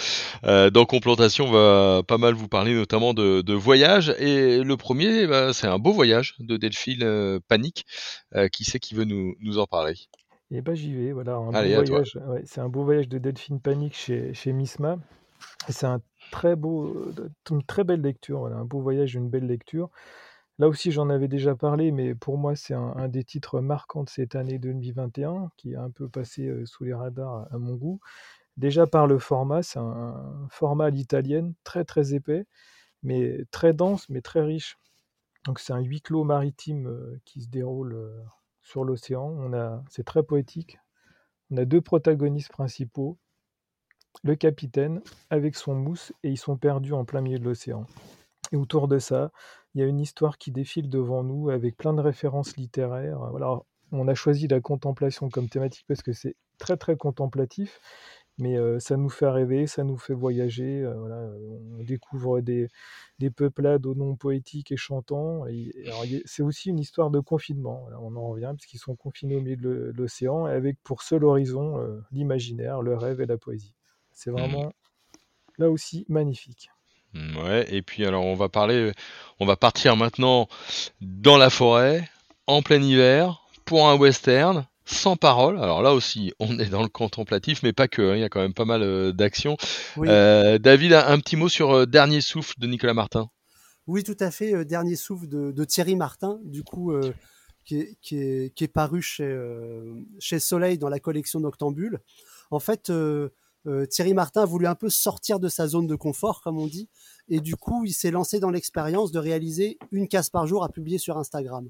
Euh, 0.44 0.70
dans 0.70 0.86
Complantation, 0.86 1.44
on 1.46 1.52
va 1.52 2.02
pas 2.02 2.18
mal 2.18 2.34
vous 2.34 2.48
parler 2.48 2.74
notamment 2.74 3.14
de, 3.14 3.42
de 3.42 3.54
voyage. 3.54 4.14
Et 4.18 4.62
le 4.64 4.76
premier, 4.76 5.26
bah, 5.26 5.52
c'est 5.52 5.68
un 5.68 5.78
beau 5.78 5.92
voyage 5.92 6.34
de 6.40 6.56
Delphine 6.56 7.02
euh, 7.02 7.38
Panique. 7.46 7.84
qui 8.52 8.64
c'est 8.64 8.80
qui 8.80 8.94
veut 8.94 9.04
nous, 9.04 9.36
nous 9.40 9.58
en 9.58 9.66
parler? 9.66 9.94
Et 10.50 10.62
bah 10.62 10.74
j'y 10.74 10.94
vais, 10.94 11.12
voilà. 11.12 11.36
Un 11.36 11.52
Allez, 11.52 11.76
beau 11.76 11.84
voyage. 11.84 12.18
Ouais, 12.26 12.42
c'est 12.44 12.60
un 12.62 12.70
beau 12.70 12.82
voyage 12.82 13.08
de 13.08 13.18
Delphine 13.18 13.60
Panique 13.60 13.94
chez, 13.94 14.34
chez 14.34 14.52
Misma. 14.52 14.96
Et 15.68 15.72
c'est 15.72 15.86
un 15.86 16.00
très 16.32 16.56
beau, 16.56 17.12
une 17.50 17.62
très 17.62 17.84
belle 17.84 18.00
lecture. 18.00 18.40
Voilà, 18.40 18.56
un 18.56 18.64
beau 18.64 18.80
voyage, 18.80 19.14
une 19.14 19.28
belle 19.28 19.46
lecture. 19.46 19.90
Là 20.58 20.66
aussi, 20.66 20.90
j'en 20.90 21.08
avais 21.08 21.28
déjà 21.28 21.54
parlé, 21.54 21.92
mais 21.92 22.16
pour 22.16 22.36
moi, 22.36 22.56
c'est 22.56 22.74
un, 22.74 23.08
des 23.08 23.22
titres 23.22 23.60
marquants 23.60 24.02
de 24.02 24.10
cette 24.10 24.34
année 24.34 24.58
2021, 24.58 25.50
qui 25.56 25.76
a 25.76 25.82
un 25.82 25.90
peu 25.90 26.08
passé 26.08 26.48
euh, 26.48 26.66
sous 26.66 26.82
les 26.82 26.94
radars 26.94 27.46
à, 27.52 27.58
mon 27.58 27.76
goût. 27.76 28.00
Déjà 28.56 28.86
par 28.88 29.06
le 29.06 29.20
format, 29.20 29.62
c'est 29.62 29.78
un, 29.78 30.48
format 30.50 30.86
à 30.86 30.90
l'italienne, 30.90 31.54
très 31.62 31.84
très 31.84 32.12
épais, 32.12 32.44
mais 33.04 33.44
très 33.52 33.72
dense, 33.72 34.08
mais 34.08 34.20
très 34.20 34.42
riche. 34.42 34.78
Donc 35.44 35.60
c'est 35.60 35.72
un 35.72 35.80
huis 35.80 36.02
clos 36.02 36.24
maritime 36.24 36.88
euh, 36.88 37.20
qui 37.24 37.42
se 37.42 37.48
déroule 37.48 37.94
euh, 37.94 38.20
sur 38.60 38.84
l'océan. 38.84 39.50
C'est 39.88 40.04
très 40.04 40.24
poétique. 40.24 40.78
On 41.52 41.56
a 41.58 41.64
deux 41.66 41.80
protagonistes 41.80 42.50
principaux, 42.50 43.16
le 44.24 44.34
capitaine 44.34 45.02
avec 45.30 45.54
son 45.54 45.74
mousse, 45.76 46.12
et 46.24 46.30
ils 46.30 46.36
sont 46.36 46.56
perdus 46.56 46.94
en 46.94 47.04
plein 47.04 47.20
milieu 47.20 47.38
de 47.38 47.44
l'océan. 47.44 47.86
Et 48.52 48.56
autour 48.56 48.88
de 48.88 48.98
ça, 48.98 49.30
il 49.74 49.80
y 49.80 49.84
a 49.84 49.86
une 49.86 50.00
histoire 50.00 50.38
qui 50.38 50.50
défile 50.50 50.88
devant 50.88 51.22
nous 51.22 51.50
avec 51.50 51.76
plein 51.76 51.92
de 51.92 52.00
références 52.00 52.56
littéraires. 52.56 53.18
Voilà, 53.30 53.60
on 53.92 54.08
a 54.08 54.14
choisi 54.14 54.48
la 54.48 54.60
contemplation 54.60 55.28
comme 55.28 55.48
thématique 55.48 55.84
parce 55.88 56.02
que 56.02 56.12
c'est 56.12 56.36
très 56.58 56.76
très 56.76 56.96
contemplatif, 56.96 57.80
mais 58.38 58.56
euh, 58.56 58.78
ça 58.78 58.96
nous 58.96 59.08
fait 59.08 59.28
rêver, 59.28 59.66
ça 59.66 59.84
nous 59.84 59.96
fait 59.96 60.14
voyager. 60.14 60.82
Euh, 60.82 60.94
voilà, 60.94 61.28
on 61.78 61.82
découvre 61.84 62.40
des, 62.40 62.68
des, 63.18 63.30
peuplades 63.30 63.86
aux 63.86 63.94
noms 63.94 64.16
poétiques 64.16 64.72
et 64.72 64.76
chantants. 64.76 65.46
Et, 65.46 65.72
c'est 66.24 66.42
aussi 66.42 66.70
une 66.70 66.78
histoire 66.78 67.10
de 67.10 67.20
confinement. 67.20 67.80
Voilà, 67.82 68.00
on 68.00 68.14
en 68.16 68.28
revient 68.28 68.52
puisqu'ils 68.56 68.78
sont 68.78 68.96
confinés 68.96 69.36
au 69.36 69.40
milieu 69.40 69.56
de 69.56 69.92
l'océan 69.96 70.44
avec 70.44 70.78
pour 70.82 71.02
seul 71.02 71.24
horizon 71.24 71.78
euh, 71.78 72.00
l'imaginaire, 72.12 72.82
le 72.82 72.96
rêve 72.96 73.20
et 73.20 73.26
la 73.26 73.38
poésie. 73.38 73.74
C'est 74.12 74.30
vraiment 74.30 74.72
là 75.58 75.70
aussi 75.70 76.04
magnifique. 76.08 76.70
Ouais, 77.14 77.66
et 77.74 77.82
puis 77.82 78.04
alors 78.04 78.24
on 78.24 78.34
va 78.34 78.48
parler, 78.48 78.92
on 79.40 79.46
va 79.46 79.56
partir 79.56 79.96
maintenant 79.96 80.48
dans 81.00 81.36
la 81.36 81.50
forêt, 81.50 82.08
en 82.46 82.62
plein 82.62 82.82
hiver, 82.82 83.42
pour 83.64 83.88
un 83.88 83.96
western, 83.96 84.66
sans 84.84 85.16
parole. 85.16 85.58
Alors 85.58 85.82
là 85.82 85.92
aussi, 85.92 86.32
on 86.38 86.58
est 86.58 86.70
dans 86.70 86.82
le 86.82 86.88
contemplatif, 86.88 87.62
mais 87.62 87.72
pas 87.72 87.88
que, 87.88 88.02
hein, 88.02 88.16
il 88.16 88.20
y 88.20 88.24
a 88.24 88.28
quand 88.28 88.40
même 88.40 88.54
pas 88.54 88.64
mal 88.64 88.82
euh, 88.82 89.12
d'actions. 89.12 89.56
Oui. 89.96 90.08
Euh, 90.10 90.58
David, 90.58 90.94
un 90.94 91.18
petit 91.20 91.36
mot 91.36 91.48
sur 91.48 91.72
euh, 91.72 91.86
Dernier 91.86 92.20
souffle 92.20 92.54
de 92.58 92.66
Nicolas 92.66 92.94
Martin. 92.94 93.28
Oui, 93.86 94.02
tout 94.02 94.16
à 94.20 94.30
fait, 94.30 94.64
Dernier 94.64 94.96
souffle 94.96 95.28
de, 95.28 95.50
de, 95.50 95.64
Thierry 95.64 95.96
Martin, 95.96 96.38
du 96.44 96.62
coup, 96.62 96.92
qui 97.64 97.78
est, 97.78 97.98
qui, 98.02 98.18
est, 98.18 98.54
qui, 98.54 98.64
est, 98.64 98.68
paru 98.68 99.00
chez, 99.00 99.34
chez 100.18 100.38
Soleil 100.40 100.76
dans 100.76 100.90
la 100.90 101.00
collection 101.00 101.40
Noctambule. 101.40 101.98
En 102.50 102.60
fait, 102.60 102.92
euh, 103.68 103.86
Thierry 103.86 104.14
Martin 104.14 104.42
a 104.42 104.44
voulu 104.46 104.66
un 104.66 104.74
peu 104.74 104.88
sortir 104.88 105.38
de 105.38 105.48
sa 105.48 105.66
zone 105.68 105.86
de 105.86 105.94
confort, 105.94 106.40
comme 106.42 106.58
on 106.58 106.66
dit, 106.66 106.88
et 107.28 107.40
du 107.40 107.54
coup, 107.54 107.84
il 107.84 107.92
s'est 107.92 108.10
lancé 108.10 108.40
dans 108.40 108.50
l'expérience 108.50 109.12
de 109.12 109.18
réaliser 109.18 109.78
une 109.92 110.08
case 110.08 110.30
par 110.30 110.46
jour 110.46 110.64
à 110.64 110.70
publier 110.70 110.98
sur 110.98 111.18
Instagram. 111.18 111.68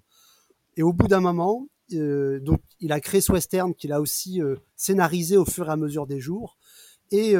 Et 0.76 0.82
au 0.82 0.92
bout 0.92 1.08
d'un 1.08 1.20
moment, 1.20 1.66
euh, 1.94 2.38
donc 2.38 2.60
il 2.78 2.92
a 2.92 3.00
créé 3.00 3.20
ce 3.20 3.32
western 3.32 3.74
qu'il 3.74 3.92
a 3.92 4.00
aussi 4.00 4.40
euh, 4.40 4.56
scénarisé 4.76 5.36
au 5.36 5.44
fur 5.44 5.68
et 5.68 5.72
à 5.72 5.76
mesure 5.76 6.06
des 6.06 6.20
jours. 6.20 6.56
Et 7.10 7.36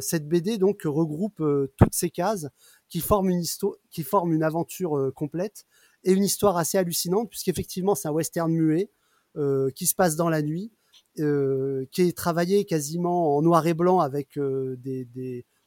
cette 0.00 0.28
BD 0.28 0.58
donc 0.58 0.82
regroupe 0.84 1.42
toutes 1.76 1.92
ces 1.92 2.08
cases 2.08 2.46
qui 2.88 3.00
forment 3.00 3.30
une 3.30 3.42
qui 3.90 4.04
forment 4.04 4.32
une 4.32 4.44
aventure 4.44 5.12
complète 5.12 5.66
et 6.04 6.12
une 6.12 6.22
histoire 6.22 6.56
assez 6.56 6.78
hallucinante 6.78 7.28
puisqu'effectivement 7.28 7.96
c'est 7.96 8.06
un 8.06 8.12
western 8.12 8.52
muet 8.52 8.92
qui 9.74 9.86
se 9.88 9.96
passe 9.96 10.14
dans 10.14 10.28
la 10.28 10.40
nuit, 10.40 10.70
qui 11.92 12.02
est 12.02 12.16
travaillé 12.16 12.64
quasiment 12.64 13.36
en 13.36 13.42
noir 13.42 13.66
et 13.66 13.74
blanc 13.74 14.00
avec 14.00 14.38
des, 14.38 15.04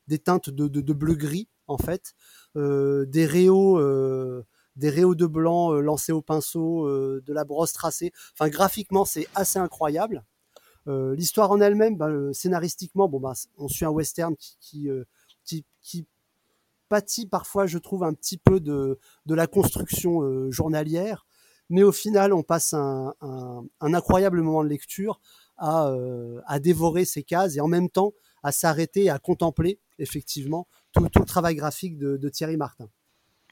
des, 0.08 0.20
teintes 0.20 0.50
de, 0.50 0.67
de, 0.67 0.81
de 0.81 0.93
bleu 0.93 1.15
gris 1.15 1.48
en 1.67 1.77
fait, 1.77 2.13
des 2.55 3.25
réaux 3.25 3.79
des 4.75 4.89
réaux 4.89 5.15
de 5.15 5.25
blanc 5.25 5.74
euh, 5.74 5.81
lancés 5.81 6.12
au 6.12 6.22
pinceau, 6.22 6.88
euh, 6.88 7.22
de 7.25 7.34
la 7.34 7.43
brosse 7.43 7.74
tracée. 7.74 8.12
Enfin, 8.34 8.50
graphiquement, 8.50 9.05
c'est 9.05 9.27
assez 9.36 9.60
incroyable. 9.60 10.24
Euh, 10.88 11.15
l'histoire 11.15 11.51
en 11.51 11.62
elle-même, 11.62 11.98
ben, 11.98 12.34
scénaristiquement, 12.34 13.08
bon, 13.08 13.20
ben, 13.20 13.34
on 13.58 13.67
suit 13.67 13.86
un 13.86 13.89
western 13.89 14.36
qui, 14.36 14.89
qui, 15.43 16.08
pâtit 16.89 17.25
parfois, 17.25 17.67
je 17.67 17.77
trouve, 17.77 18.03
un 18.03 18.13
petit 18.13 18.38
peu 18.38 18.60
de, 18.60 19.00
la 19.27 19.48
construction 19.48 20.51
journalière. 20.51 21.25
Mais 21.70 21.84
au 21.84 21.93
final, 21.93 22.34
on 22.34 22.43
passe 22.43 22.74
un 22.74 23.13
incroyable 23.79 24.41
moment 24.41 24.63
de 24.63 24.67
lecture 24.67 25.22
à, 25.58 25.93
à, 26.46 26.60
dévorer 26.60 27.05
ces 27.05 27.24
cases 27.24 27.55
et 27.55 27.62
en 27.62 27.67
même 27.67 27.89
temps 27.89 28.13
à 28.43 28.51
s'arrêter 28.51 29.10
à 29.10 29.20
contempler 29.20 29.79
effectivement 30.00 30.67
tout, 30.93 31.01
le 31.01 31.25
travail 31.25 31.55
graphique 31.55 31.98
de, 31.98 32.29
Thierry 32.29 32.58
Martin 32.58 32.89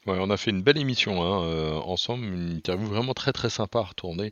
on 0.08 0.30
a 0.32 0.38
fait 0.38 0.50
une 0.50 0.64
belle 0.64 0.78
émission 0.78 1.22
hein, 1.22 1.44
euh, 1.44 1.76
ensemble, 1.76 2.26
une 2.26 2.58
interview 2.58 2.88
vraiment 2.88 3.14
très 3.14 3.32
très 3.32 3.50
sympa 3.52 3.80
à 3.80 3.84
retourner, 3.84 4.32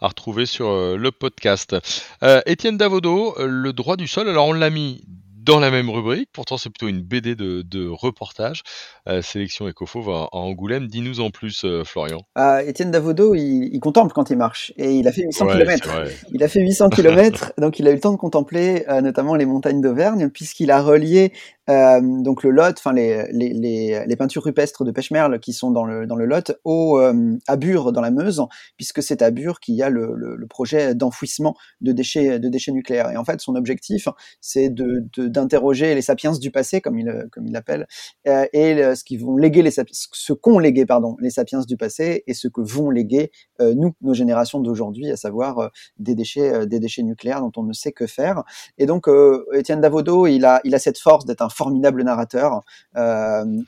à 0.00 0.08
retrouver 0.08 0.46
sur 0.46 0.68
euh, 0.68 0.96
le 0.96 1.12
podcast. 1.12 1.76
Euh, 2.22 2.40
Étienne 2.46 2.78
Davodo, 2.78 3.34
Le 3.38 3.72
droit 3.74 3.96
du 3.96 4.06
sol, 4.06 4.28
alors 4.28 4.46
on 4.46 4.54
l'a 4.54 4.70
mis 4.70 5.04
dans 5.48 5.60
la 5.60 5.70
même 5.70 5.88
rubrique. 5.88 6.28
Pourtant, 6.32 6.58
c'est 6.58 6.68
plutôt 6.68 6.88
une 6.88 7.00
BD 7.00 7.34
de, 7.34 7.88
reportage. 7.88 8.62
Euh, 9.08 9.22
sélection 9.22 9.66
Ecofauve 9.66 10.10
à, 10.10 10.28
Angoulême. 10.32 10.86
Dis-nous 10.86 11.20
en 11.20 11.30
plus, 11.30 11.64
euh, 11.64 11.84
Florian. 11.84 12.20
Ah, 12.34 12.62
Étienne 12.62 12.90
Davodo, 12.90 13.34
il, 13.34 13.80
contemple 13.80 14.12
quand 14.12 14.28
il 14.28 14.36
marche. 14.36 14.74
Et 14.76 14.92
il 14.92 15.08
a 15.08 15.12
fait 15.12 15.22
800 15.22 15.46
km. 15.46 16.02
Il 16.32 16.42
a 16.42 16.48
fait 16.48 16.60
800 16.60 16.90
km, 16.90 17.52
donc 17.56 17.78
il 17.78 17.88
a 17.88 17.90
eu 17.90 17.94
le 17.94 18.00
temps 18.00 18.12
de 18.12 18.18
contempler 18.18 18.84
euh, 18.88 19.00
notamment 19.00 19.34
les 19.34 19.46
montagnes 19.46 19.80
d'Auvergne, 19.80 20.28
puisqu'il 20.28 20.70
a 20.70 20.82
relié 20.82 21.32
donc 21.68 22.42
le 22.42 22.50
Lot, 22.50 22.78
enfin 22.78 22.92
les, 22.92 23.30
les, 23.32 24.16
peintures 24.16 24.42
rupestres 24.42 24.84
de 24.84 24.90
Pêche-Merle 24.90 25.38
qui 25.38 25.52
sont 25.52 25.70
dans 25.70 25.84
le, 25.84 26.06
dans 26.06 26.16
le 26.16 26.24
Lot, 26.24 26.52
au, 26.64 26.98
à 26.98 27.56
Bure, 27.56 27.92
dans 27.92 28.00
la 28.00 28.10
Meuse, 28.10 28.42
puisque 28.76 29.02
c'est 29.02 29.22
à 29.22 29.30
Bure 29.30 29.60
qu'il 29.60 29.74
y 29.74 29.82
a 29.82 29.90
le, 29.90 30.14
le, 30.14 30.46
projet 30.46 30.94
d'enfouissement 30.94 31.54
de 31.80 31.92
déchets, 31.92 32.38
de 32.38 32.48
déchets 32.48 32.72
nucléaires. 32.72 33.10
Et 33.10 33.16
en 33.16 33.24
fait, 33.24 33.40
son 33.40 33.54
objectif, 33.54 34.08
c'est 34.40 34.70
de, 34.70 35.04
de 35.16 35.28
d'interroger 35.28 35.94
les 35.94 36.02
sapiens 36.02 36.32
du 36.32 36.50
passé, 36.50 36.80
comme 36.80 36.98
il 36.98 37.28
comme 37.32 37.46
il 37.46 37.52
l'appelle, 37.52 37.86
euh, 38.26 38.46
et 38.52 38.94
ce 38.94 39.04
qu'ils 39.04 39.20
vont 39.20 39.36
léguer 39.36 39.62
les 39.62 39.70
ce 39.70 40.32
qu'ont 40.32 40.58
légué 40.58 40.86
pardon 40.86 41.16
les 41.20 41.30
sapiens 41.30 41.60
du 41.60 41.76
passé 41.76 42.24
et 42.26 42.34
ce 42.34 42.48
que 42.48 42.60
vont 42.60 42.90
léguer 42.90 43.30
euh, 43.60 43.74
nous 43.74 43.94
nos 44.00 44.14
générations 44.14 44.60
d'aujourd'hui, 44.60 45.10
à 45.10 45.16
savoir 45.16 45.58
euh, 45.58 45.68
des 45.98 46.14
déchets 46.14 46.66
des 46.66 46.80
déchets 46.80 47.02
nucléaires 47.02 47.40
dont 47.40 47.52
on 47.56 47.62
ne 47.62 47.72
sait 47.72 47.92
que 47.92 48.06
faire. 48.06 48.42
Et 48.78 48.86
donc 48.86 49.06
Étienne 49.54 49.80
Davodo, 49.80 50.26
il 50.26 50.44
a 50.44 50.60
il 50.64 50.74
a 50.74 50.78
cette 50.78 50.98
force 50.98 51.24
d'être 51.24 51.42
un 51.42 51.48
formidable 51.58 52.02
narrateur 52.02 52.62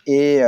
et 0.06 0.40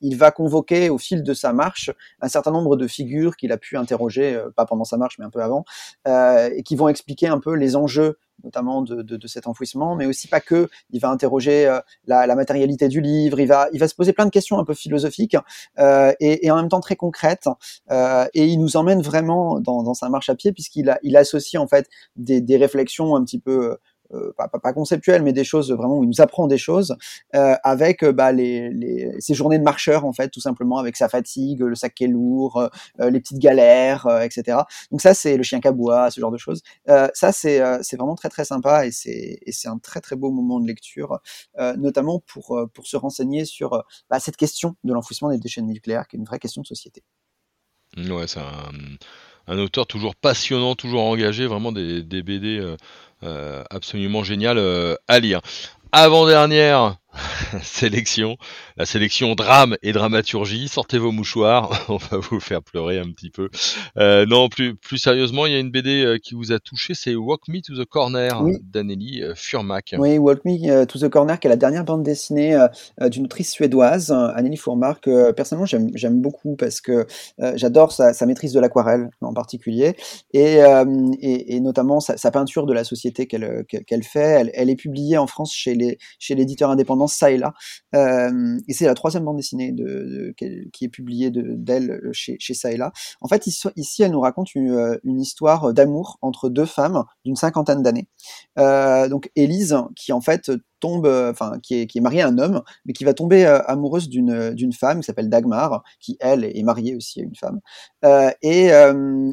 il 0.00 0.16
va 0.16 0.30
convoquer 0.30 0.88
au 0.88 0.98
fil 0.98 1.22
de 1.22 1.34
sa 1.34 1.52
marche 1.52 1.90
un 2.20 2.28
certain 2.28 2.52
nombre 2.52 2.76
de 2.76 2.86
figures 2.86 3.36
qu'il 3.36 3.52
a 3.52 3.58
pu 3.58 3.76
interroger, 3.76 4.40
pas 4.56 4.64
pendant 4.66 4.84
sa 4.84 4.96
marche 4.96 5.18
mais 5.18 5.24
un 5.24 5.30
peu 5.30 5.42
avant, 5.42 5.64
et 6.06 6.62
qui 6.64 6.76
vont 6.76 6.88
expliquer 6.88 7.28
un 7.28 7.40
peu 7.40 7.54
les 7.54 7.76
enjeux 7.76 8.18
notamment 8.44 8.82
de, 8.82 9.02
de, 9.02 9.26
cet 9.26 9.46
enfouissement, 9.46 9.96
mais 9.96 10.06
aussi 10.06 10.28
pas 10.28 10.40
que. 10.40 10.68
Il 10.90 11.00
va 11.00 11.10
interroger 11.10 11.66
euh, 11.66 11.80
la, 12.06 12.34
matérialité 12.34 12.88
du 12.88 13.00
livre, 13.00 13.40
il 13.40 13.46
va, 13.46 13.68
il 13.72 13.80
va 13.80 13.88
se 13.88 13.94
poser 13.94 14.12
plein 14.12 14.26
de 14.26 14.30
questions 14.30 14.58
un 14.58 14.64
peu 14.64 14.74
philosophiques 14.74 15.36
euh, 15.78 16.12
et, 16.20 16.50
en 16.50 16.56
même 16.56 16.68
temps 16.68 16.80
très 16.80 16.96
concrètes. 16.96 17.48
Euh, 17.90 18.26
et 18.34 18.46
il 18.46 18.58
nous 18.58 18.76
emmène 18.76 19.02
vraiment 19.02 19.60
dans, 19.60 19.82
dans 19.82 19.94
sa 19.94 20.08
marche 20.08 20.28
à 20.28 20.34
pied 20.34 20.52
puisqu'il 20.52 20.96
il 21.02 21.16
associe 21.16 21.60
en 21.60 21.66
fait 21.66 21.88
des, 22.16 22.40
des 22.40 22.56
réflexions 22.56 23.16
un 23.16 23.24
petit 23.24 23.38
peu 23.38 23.76
euh, 24.12 24.32
pas, 24.36 24.48
pas, 24.48 24.72
conceptuelles, 24.72 25.22
mais 25.22 25.32
des 25.32 25.44
choses 25.44 25.72
vraiment 25.72 25.98
où 25.98 26.04
il 26.04 26.08
nous 26.08 26.20
apprend 26.20 26.46
des 26.46 26.58
choses 26.58 26.96
euh, 27.34 27.56
avec 27.64 28.04
euh, 28.04 28.12
bah, 28.12 28.30
ces 29.18 29.34
journées 29.34 29.58
de 29.58 29.64
marcheur 29.64 30.04
en 30.04 30.12
fait, 30.12 30.28
tout 30.28 30.40
simplement 30.40 30.78
avec 30.78 30.96
sa 30.96 31.08
fatigue, 31.08 31.60
le 31.60 31.74
sac 31.74 31.94
qui 31.94 32.04
est 32.04 32.08
lourd, 32.08 32.68
les 32.98 33.20
petites 33.20 33.38
galères, 33.38 34.06
etc. 34.22 34.58
Donc 34.90 35.00
ça 35.00 35.14
c'est 35.14 35.36
le 35.36 35.42
chien 35.42 35.60
cabois, 35.60 36.10
ce 36.10 36.20
genre 36.20 36.30
de 36.30 36.38
choses. 36.38 36.62
ça 36.86 37.32
c'est 37.32 37.60
c'est 37.82 37.96
vraiment 37.96 38.14
très 38.14 38.28
très 38.28 38.44
sympa 38.44 38.86
et 38.86 38.90
c'est 38.90 39.68
un 39.68 39.78
très 39.78 40.00
très 40.00 40.16
beau 40.16 40.30
moment 40.30 40.60
de 40.60 40.66
lecture, 40.66 41.18
notamment 41.76 42.20
pour 42.26 42.60
pour 42.72 42.86
se 42.86 42.96
renseigner 42.96 43.44
sur 43.44 43.84
bah, 44.10 44.20
cette 44.20 44.36
question 44.36 44.76
de 44.84 44.92
l'enfouissement 44.92 45.30
des 45.30 45.38
déchets 45.38 45.62
nucléaires, 45.62 46.06
qui 46.08 46.16
est 46.16 46.18
une 46.18 46.26
vraie 46.26 46.38
question 46.38 46.62
de 46.62 46.66
société. 46.66 47.02
Ouais, 47.96 48.26
c'est 48.26 48.40
un, 48.40 48.70
un, 49.46 49.58
auteur 49.58 49.86
toujours 49.86 50.16
passionnant, 50.16 50.74
toujours 50.74 51.02
engagé, 51.02 51.46
vraiment 51.46 51.72
des, 51.72 52.02
des 52.02 52.22
BD 52.22 52.76
absolument 53.70 54.24
génial 54.24 54.58
euh, 54.58 54.96
à 55.08 55.18
lire. 55.20 55.40
Avant-dernière 55.92 56.96
sélection, 57.62 58.36
la 58.76 58.86
sélection 58.86 59.34
drame 59.34 59.76
et 59.82 59.92
dramaturgie. 59.92 60.68
Sortez 60.68 60.98
vos 60.98 61.12
mouchoirs, 61.12 61.84
on 61.88 61.96
va 61.96 62.18
vous 62.18 62.40
faire 62.40 62.62
pleurer 62.62 62.98
un 62.98 63.10
petit 63.10 63.30
peu. 63.30 63.48
Euh, 63.98 64.26
non, 64.26 64.48
plus 64.48 64.76
plus 64.76 64.98
sérieusement, 64.98 65.46
il 65.46 65.52
y 65.52 65.56
a 65.56 65.58
une 65.58 65.70
BD 65.70 66.04
euh, 66.04 66.18
qui 66.18 66.34
vous 66.34 66.52
a 66.52 66.58
touché, 66.58 66.94
c'est 66.94 67.14
Walk 67.14 67.48
Me 67.48 67.60
to 67.60 67.74
the 67.74 67.86
Corner 67.86 68.42
oui. 68.42 68.56
euh, 69.22 69.34
Furmack. 69.34 69.94
Oui, 69.98 70.18
Walk 70.18 70.44
Me 70.44 70.84
to 70.84 70.98
the 70.98 71.08
Corner, 71.08 71.38
qui 71.38 71.46
est 71.46 71.50
la 71.50 71.56
dernière 71.56 71.84
bande 71.84 72.02
dessinée 72.02 72.56
d'une 73.00 73.24
autrice 73.24 73.50
suédoise, 73.50 74.10
Anneli 74.10 74.56
Furmark. 74.56 75.08
personnellement, 75.36 75.66
j'aime 75.66 76.20
beaucoup 76.20 76.56
parce 76.56 76.80
que 76.80 77.06
j'adore 77.54 77.92
sa, 77.92 78.12
sa, 78.12 78.26
maîtrise 78.26 78.52
de 78.52 78.60
l'aquarelle 78.60 79.10
en 79.20 79.32
particulier 79.32 79.96
et, 80.32 80.58
et, 81.20 81.56
et 81.56 81.60
notamment 81.60 82.00
sa, 82.00 82.16
sa, 82.16 82.30
peinture 82.30 82.66
de 82.66 82.72
la 82.72 82.84
société 82.84 83.26
qu'elle 83.26 83.64
qu'elle 83.66 84.02
fait. 84.02 84.20
Elle, 84.20 84.50
elle, 84.54 84.70
est 84.70 84.76
publiée 84.76 85.18
en 85.18 85.26
France 85.26 85.54
chez 85.54 85.74
les 85.74 85.98
chez 86.18 86.34
l'éditeur 86.34 86.70
indépendant 87.06 87.08
ça. 87.08 87.26
Euh, 87.94 88.58
et 88.68 88.72
c'est 88.72 88.86
la 88.86 88.94
troisième 88.94 89.24
bande 89.24 89.36
dessinée 89.36 89.72
de, 89.72 90.34
qui 90.36 90.84
est 90.84 90.88
publiée 90.88 91.30
d'elle 91.32 91.90
euh, 91.90 92.10
chez, 92.12 92.36
chez 92.38 92.54
ça 92.54 92.72
et 92.72 92.76
là. 92.76 92.92
En 93.20 93.28
fait, 93.28 93.46
ici, 93.46 94.02
elle 94.02 94.12
nous 94.12 94.20
raconte 94.20 94.54
une, 94.54 94.70
euh, 94.70 94.98
une 95.04 95.20
histoire 95.20 95.72
d'amour 95.72 96.18
entre 96.22 96.48
deux 96.48 96.66
femmes 96.66 97.04
d'une 97.24 97.36
cinquantaine 97.36 97.82
d'années. 97.82 98.08
Donc 98.56 99.30
Élise, 99.36 99.76
qui 99.94 100.12
en 100.12 100.20
fait 100.20 100.50
tombe, 100.80 101.06
euh, 101.06 101.30
enfin, 101.30 101.58
qui 101.62 101.80
est, 101.80 101.86
qui 101.86 101.98
est 101.98 102.00
mariée 102.00 102.22
à 102.22 102.28
un 102.28 102.38
homme, 102.38 102.62
mais 102.84 102.92
qui 102.92 103.04
va 103.04 103.14
tomber 103.14 103.46
euh, 103.46 103.60
amoureuse 103.66 104.08
d'une 104.08 104.30
euh, 104.30 104.52
d'une 104.52 104.72
femme 104.72 105.00
qui 105.00 105.06
s'appelle 105.06 105.28
Dagmar, 105.28 105.82
qui 106.00 106.16
elle 106.20 106.44
est 106.44 106.62
mariée 106.62 106.96
aussi 106.96 107.20
à 107.20 107.24
une 107.24 107.34
femme. 107.34 107.60
Et, 108.42 108.70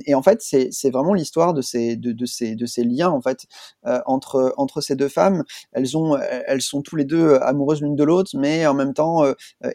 et 0.07 0.15
en 0.15 0.23
fait, 0.23 0.41
c'est 0.41 0.89
vraiment 0.89 1.13
l'histoire 1.13 1.53
de 1.53 1.62
ces 1.62 1.95
de, 1.95 2.12
de 2.12 2.25
ces 2.25 2.55
de 2.55 2.65
ces 2.65 2.83
liens 2.83 3.09
en 3.09 3.21
fait 3.21 3.45
entre 4.05 4.53
entre 4.57 4.81
ces 4.81 4.95
deux 4.95 5.09
femmes. 5.09 5.43
Elles 5.73 5.95
ont 5.95 6.17
elles 6.17 6.62
sont 6.62 6.81
tous 6.81 6.95
les 6.95 7.05
deux 7.05 7.35
amoureuses 7.41 7.81
l'une 7.81 7.95
de 7.95 8.03
l'autre, 8.03 8.31
mais 8.35 8.65
en 8.65 8.73
même 8.73 8.93
temps, 8.93 9.23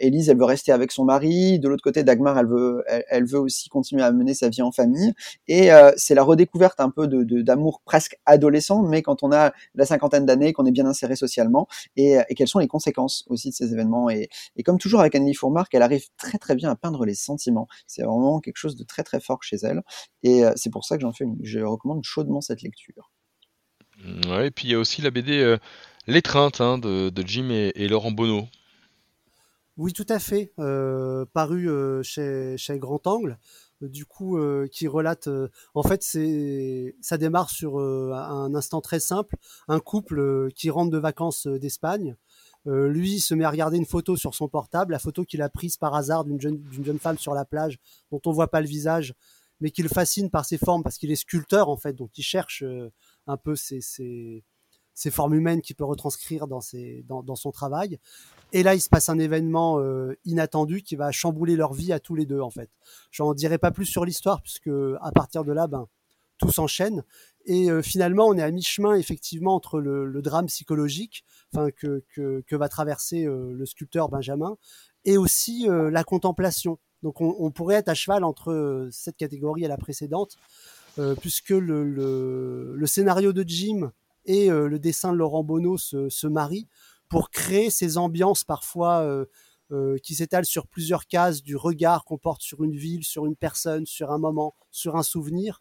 Élise 0.00 0.28
elle 0.30 0.38
veut 0.38 0.44
rester 0.44 0.72
avec 0.72 0.90
son 0.90 1.04
mari. 1.04 1.60
De 1.60 1.68
l'autre 1.68 1.82
côté, 1.84 2.02
Dagmar 2.02 2.38
elle 2.38 2.48
veut 2.48 2.84
elle, 3.08 3.25
veut 3.25 3.38
aussi 3.38 3.68
continuer 3.68 4.02
à 4.02 4.10
mener 4.10 4.34
sa 4.34 4.48
vie 4.48 4.62
en 4.62 4.72
famille. 4.72 5.12
Et 5.46 5.68
c'est 5.96 6.14
la 6.16 6.25
redécouverte 6.25 6.80
un 6.80 6.90
peu 6.90 7.06
de 7.06 7.22
d'amour 7.42 7.80
presque 7.84 8.18
adolescent, 8.26 8.82
mais 8.82 9.02
quand 9.02 9.22
on 9.22 9.30
a 9.30 9.52
la 9.75 9.87
cinquantaine 9.87 10.26
d'années, 10.26 10.52
qu'on 10.52 10.66
est 10.66 10.72
bien 10.72 10.87
inséré 10.87 11.14
socialement 11.14 11.58
et, 11.97 12.19
et, 12.29 12.35
quelles 12.35 12.49
sont 12.49 12.59
les 12.59 12.69
conséquences 12.69 13.25
aussi 13.29 13.50
de 13.50 13.55
ces 13.55 13.73
événements. 13.73 14.11
Et, 14.11 14.29
comme 14.65 14.79
toujours 14.79 15.00
avec 15.00 15.15
Annie 15.15 15.35
Fourmark, 15.35 15.73
elle 15.75 15.83
arrive 15.83 16.07
très 16.17 16.38
très 16.38 16.55
bien 16.55 16.71
à 16.71 16.77
peindre 16.77 17.05
les 17.05 17.15
sentiments. 17.15 17.67
C'est 17.87 18.03
vraiment 18.03 18.41
quelque 18.41 18.59
chose 18.59 18.77
de 18.77 18.85
très 18.85 19.03
très 19.03 19.21
fort 19.21 19.43
chez 19.43 19.57
elle. 19.62 19.83
Et 20.23 20.45
euh, 20.45 20.53
c'est 20.57 20.71
pour 20.71 20.85
ça 20.85 20.97
que 20.97 21.03
j'en 21.03 21.12
fais 21.12 21.25
une, 21.25 21.38
je 21.43 21.61
recommande 21.61 22.05
chaudement 22.05 22.41
cette 22.41 22.62
lecture. 22.62 23.11
Et 24.05 24.50
puis 24.50 24.69
il 24.69 24.71
y 24.71 24.75
a 24.75 24.79
aussi 24.79 25.03
la 25.03 25.11
BD 25.11 25.41
euh, 25.41 25.59
L'étreinte 26.09 26.62
hein, 26.62 26.79
de, 26.79 27.11
de, 27.11 27.27
Jim 27.27 27.50
et, 27.50 27.71
et, 27.75 27.87
Laurent 27.87 28.11
Bonneau. 28.11 28.49
Oui, 29.78 29.92
tout 29.92 30.06
à 30.08 30.18
fait. 30.18 30.52
Euh, 30.58 31.25
paru 31.32 31.70
euh, 31.70 32.02
chez, 32.02 32.56
chez 32.58 32.78
Grand 32.78 33.06
Angle 33.06 33.38
du 33.80 34.04
coup 34.06 34.38
euh, 34.38 34.66
qui 34.70 34.88
relate 34.88 35.28
euh, 35.28 35.49
en 35.75 35.82
fait 35.82 36.02
c'est 36.02 36.97
ça 37.00 37.18
démarre 37.18 37.50
sur 37.50 37.78
euh, 37.78 38.12
un 38.12 38.54
instant 38.54 38.80
très 38.80 39.00
simple 39.00 39.37
un 39.68 39.80
couple 39.80 40.49
qui 40.54 40.70
rentre 40.70 40.90
de 40.90 40.99
vacances 40.99 41.47
d'Espagne 41.47 42.16
lui 42.66 43.18
se 43.20 43.35
met 43.35 43.44
à 43.44 43.50
regarder 43.50 43.78
une 43.78 43.87
photo 43.87 44.14
sur 44.16 44.35
son 44.35 44.47
portable 44.49 44.92
la 44.92 44.99
photo 44.99 45.25
qu'il 45.25 45.40
a 45.40 45.49
prise 45.49 45.78
par 45.78 45.94
hasard 45.94 46.25
d'une 46.25 46.40
jeune 46.40 46.58
d'une 46.58 46.85
jeune 46.85 46.99
femme 46.99 47.16
sur 47.16 47.32
la 47.32 47.47
plage 47.47 47.78
dont 48.11 48.20
on 48.26 48.32
voit 48.32 48.50
pas 48.50 48.61
le 48.61 48.66
visage 48.66 49.14
mais 49.61 49.70
qui 49.70 49.82
le 49.82 49.88
fascine 49.88 50.28
par 50.28 50.44
ses 50.44 50.58
formes 50.58 50.82
parce 50.82 50.99
qu'il 50.99 51.11
est 51.11 51.16
sculpteur 51.16 51.70
en 51.70 51.78
fait 51.78 51.94
donc 51.94 52.11
il 52.18 52.23
cherche 52.23 52.62
un 53.26 53.37
peu 53.38 53.56
ses, 53.56 53.80
ses 53.80 54.44
ces 54.92 55.12
formes 55.12 55.35
humaines 55.35 55.62
qu'il 55.62 55.76
peut 55.76 55.85
retranscrire 55.85 56.49
dans, 56.49 56.61
ses, 56.61 57.04
dans, 57.06 57.23
dans, 57.23 57.37
son 57.37 57.52
travail. 57.52 58.00
Et 58.52 58.62
là, 58.62 58.75
il 58.75 58.81
se 58.81 58.88
passe 58.88 59.09
un 59.09 59.19
événement 59.19 59.78
euh, 59.78 60.17
inattendu 60.25 60.83
qui 60.83 60.97
va 60.97 61.12
chambouler 61.12 61.57
leur 61.57 61.75
vie 61.75 61.93
à 61.93 62.00
tous 62.00 62.14
les 62.14 62.25
deux, 62.25 62.40
en 62.40 62.50
fait. 62.50 62.71
J'en 63.11 63.35
dirai 63.35 63.59
pas 63.59 63.71
plus 63.71 63.85
sur 63.87 64.05
l'histoire, 64.05 64.40
puisque 64.43 64.71
à 65.00 65.12
partir 65.12 65.45
de 65.45 65.52
là, 65.52 65.67
ben, 65.67 65.87
tout 66.38 66.50
s'enchaîne. 66.50 67.05
Et 67.45 67.69
finalement, 67.83 68.26
on 68.26 68.35
est 68.37 68.43
à 68.43 68.50
mi-chemin 68.50 68.95
effectivement 68.95 69.55
entre 69.55 69.81
le, 69.81 70.21
drame 70.21 70.47
psychologique, 70.47 71.25
enfin 71.52 71.71
que, 71.71 72.05
que, 72.14 72.57
va 72.57 72.69
traverser 72.69 73.25
le 73.25 73.64
sculpteur 73.64 74.11
Benjamin, 74.11 74.59
et 75.07 75.17
aussi 75.17 75.67
la 75.67 76.05
contemplation. 76.05 76.78
Donc 77.02 77.23
on, 77.23 77.50
pourrait 77.50 77.76
être 77.76 77.88
à 77.88 77.95
cheval 77.95 78.23
entre 78.23 78.88
cette 78.93 79.17
catégorie 79.17 79.64
et 79.64 79.69
la 79.69 79.78
précédente, 79.78 80.37
puisque 81.21 81.50
le, 81.50 81.85
le, 81.85 82.87
scénario 82.87 83.33
de 83.33 83.45
Jim 83.49 83.93
et 84.26 84.50
le 84.50 84.78
dessin 84.78 85.12
de 85.12 85.17
Laurent 85.17 85.43
Bonneau 85.43 85.78
se, 85.78 86.11
se 86.11 86.26
marient 86.26 86.69
pour 87.09 87.31
créer 87.31 87.71
ces 87.71 87.99
ambiances 87.99 88.45
parfois 88.45 89.27
euh, 89.71 89.99
qui 89.99 90.15
s'étale 90.15 90.47
sur 90.47 90.67
plusieurs 90.67 91.07
cases 91.07 91.43
du 91.43 91.55
regard 91.55 92.07
qu'on 92.07 92.17
porte 92.17 92.41
sur 92.41 92.65
une 92.65 92.75
ville, 92.75 93.05
sur 93.05 93.27
une 93.27 93.37
personne, 93.37 93.85
sur 93.85 94.11
un 94.11 94.17
moment, 94.17 94.55
sur 94.71 94.97
un 94.97 95.03
souvenir. 95.03 95.61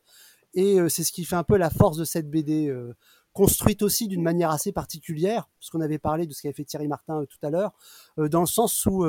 Et 0.53 0.79
euh, 0.79 0.87
c'est 0.87 1.03
ce 1.03 1.11
qui 1.11 1.25
fait 1.25 1.35
un 1.35 1.43
peu 1.43 1.57
la 1.57 1.69
force 1.69 1.97
de 1.97 2.05
cette 2.05 2.29
BD, 2.29 2.69
euh, 2.69 2.95
construite 3.33 3.81
aussi 3.81 4.07
d'une 4.07 4.23
manière 4.23 4.49
assez 4.49 4.71
particulière, 4.71 5.49
parce 5.59 5.69
qu'on 5.71 5.81
avait 5.81 5.97
parlé 5.97 6.25
de 6.25 6.31
ce 6.31 6.41
qu'avait 6.41 6.53
fait 6.53 6.63
Thierry 6.63 6.87
Martin 6.87 7.25
tout 7.25 7.45
à 7.45 7.49
l'heure, 7.49 7.73
dans 8.15 8.39
le 8.39 8.47
sens 8.47 8.85
où 8.85 9.05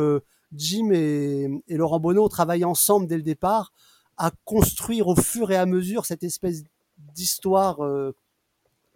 Jim 0.52 0.90
et, 0.90 1.48
et, 1.68 1.76
Laurent 1.76 2.00
Bonneau 2.00 2.28
travaillent 2.28 2.64
ensemble 2.64 3.06
dès 3.06 3.16
le 3.16 3.22
départ 3.22 3.72
à 4.16 4.32
construire 4.44 5.06
au 5.06 5.16
fur 5.16 5.52
et 5.52 5.56
à 5.56 5.64
mesure 5.64 6.04
cette 6.04 6.24
espèce 6.24 6.64
d'histoire 7.14 7.78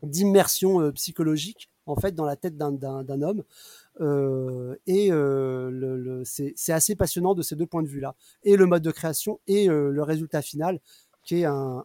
d'immersion 0.03 0.93
psychologique 0.93 1.71
en 1.87 1.97
fait 1.97 2.15
dans 2.15 2.25
la 2.25 2.37
tête 2.37 2.57
d'un 2.57 3.23
homme 3.23 3.43
euh, 4.01 4.75
et 4.87 5.09
euh, 5.11 5.71
le, 5.71 6.23
c'est 6.25 6.73
assez 6.73 6.95
passionnant 6.97 7.35
de 7.35 7.43
ces 7.43 7.57
deux 7.57 7.67
points 7.67 7.83
de 7.83 7.89
vue-là. 7.89 8.15
Et 8.43 8.57
le 8.57 8.67
mode 8.67 8.83
de 8.83 8.91
création 8.91 9.41
et 9.47 9.69
euh, 9.69 9.91
le 9.91 10.03
résultat 10.03 10.43
final, 10.43 10.81
qui 11.25 11.41
est 11.41 11.45
un, 11.45 11.85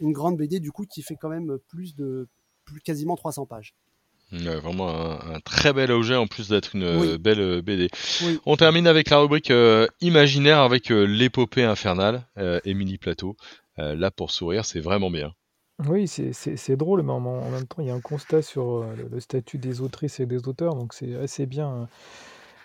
une 0.00 0.12
grande 0.12 0.36
BD 0.36 0.60
du 0.60 0.72
coup 0.72 0.86
qui 0.86 1.02
fait 1.02 1.16
quand 1.20 1.28
même 1.28 1.58
plus 1.68 1.94
de 1.96 2.28
plus 2.64 2.80
quasiment 2.80 3.16
300 3.16 3.46
pages. 3.46 3.74
vraiment 4.32 4.88
un, 4.88 5.40
très 5.40 5.72
bel 5.72 5.90
objet 5.90 6.14
en 6.14 6.26
plus 6.26 6.48
d'être 6.48 6.76
une 6.76 7.16
belle 7.16 7.62
BD. 7.62 7.90
On 8.46 8.56
termine 8.56 8.86
avec 8.86 9.10
la 9.10 9.18
rubrique 9.18 9.52
imaginaire 10.00 10.60
avec 10.60 10.88
l'épopée 10.88 11.64
infernale, 11.64 12.26
Émilie 12.64 12.96
Plateau. 12.96 13.36
là 13.76 14.10
pour 14.10 14.30
sourire, 14.30 14.64
c'est 14.64 14.80
vraiment 14.80 15.10
bien. 15.10 15.34
Oui, 15.88 16.06
c'est 16.08 16.76
drôle, 16.76 17.02
mais 17.02 17.12
en 17.12 17.50
même 17.50 17.66
temps, 17.66 17.80
il 17.80 17.86
y 17.86 17.90
a 17.90 17.94
un 17.94 18.00
constat 18.00 18.42
sur, 18.42 18.84
le 18.84 19.20
statut 19.20 19.56
des 19.58 19.80
autrices 19.80 20.20
et 20.20 20.26
des 20.26 20.46
auteurs, 20.46 20.74
donc 20.74 20.92
c'est 20.92 21.14
assez 21.14 21.46
bien, 21.46 21.88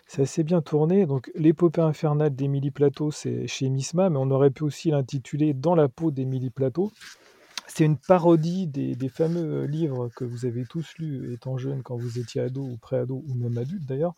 c'est 0.07 0.24
assez 0.24 0.43
bien 0.43 0.62
tourné. 0.62 1.05
Donc 1.05 1.31
«L'épopée 1.36 1.81
infernale 1.81 2.36
d'Émilie 2.36 2.72
Plateau», 2.72 3.12
c'est 3.12 3.48
chez 3.48 3.69
Misma, 3.69 4.10
mais 4.10 4.17
on 4.17 4.31
aurait 4.31 4.51
pu 4.51 4.63
aussi 4.63 4.91
l'intituler 4.91 5.53
«Dans 5.53 5.75
la 5.75 5.88
peau 5.88 6.12
d'Émilie 6.12 6.50
Plateau». 6.50 6.91
C'est 7.67 7.86
une 7.86 7.98
parodie 7.98 8.67
des 8.67 9.10
fameux, 9.10 9.65
livres 9.65 10.10
que 10.15 10.25
vous 10.25 10.45
avez 10.45 10.65
tous 10.65 10.93
lus 11.00 11.34
étant 11.34 11.57
jeune, 11.57 11.84
quand 11.84 11.98
vous 11.98 12.19
étiez 12.19 12.41
ado 12.41 12.63
ou 12.63 12.77
pré-ado 12.77 13.24
ou 13.27 13.34
même 13.34 13.57
adulte 13.57 13.86
d'ailleurs, 13.86 14.13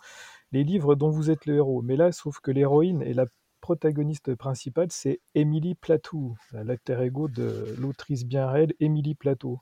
les 0.51 0.63
livres 0.63 0.95
dont 0.95 1.09
vous 1.09 1.31
êtes 1.31 1.45
le 1.45 1.55
héros. 1.55 1.81
Mais 1.81 1.95
là, 1.95 2.11
sauf 2.11 2.39
que 2.39 2.51
l'héroïne 2.51 3.01
est 3.03 3.13
la 3.13 3.25
protagoniste 3.61 4.35
principale, 4.35 4.87
c'est 4.91 5.19
Émilie 5.35 5.75
Platou, 5.75 6.37
l'alter 6.51 7.01
ego 7.01 7.27
de 7.27 7.75
l'autrice 7.79 8.25
bien 8.25 8.49
réelle 8.49 8.73
Émilie 8.79 9.15
Plateau. 9.15 9.59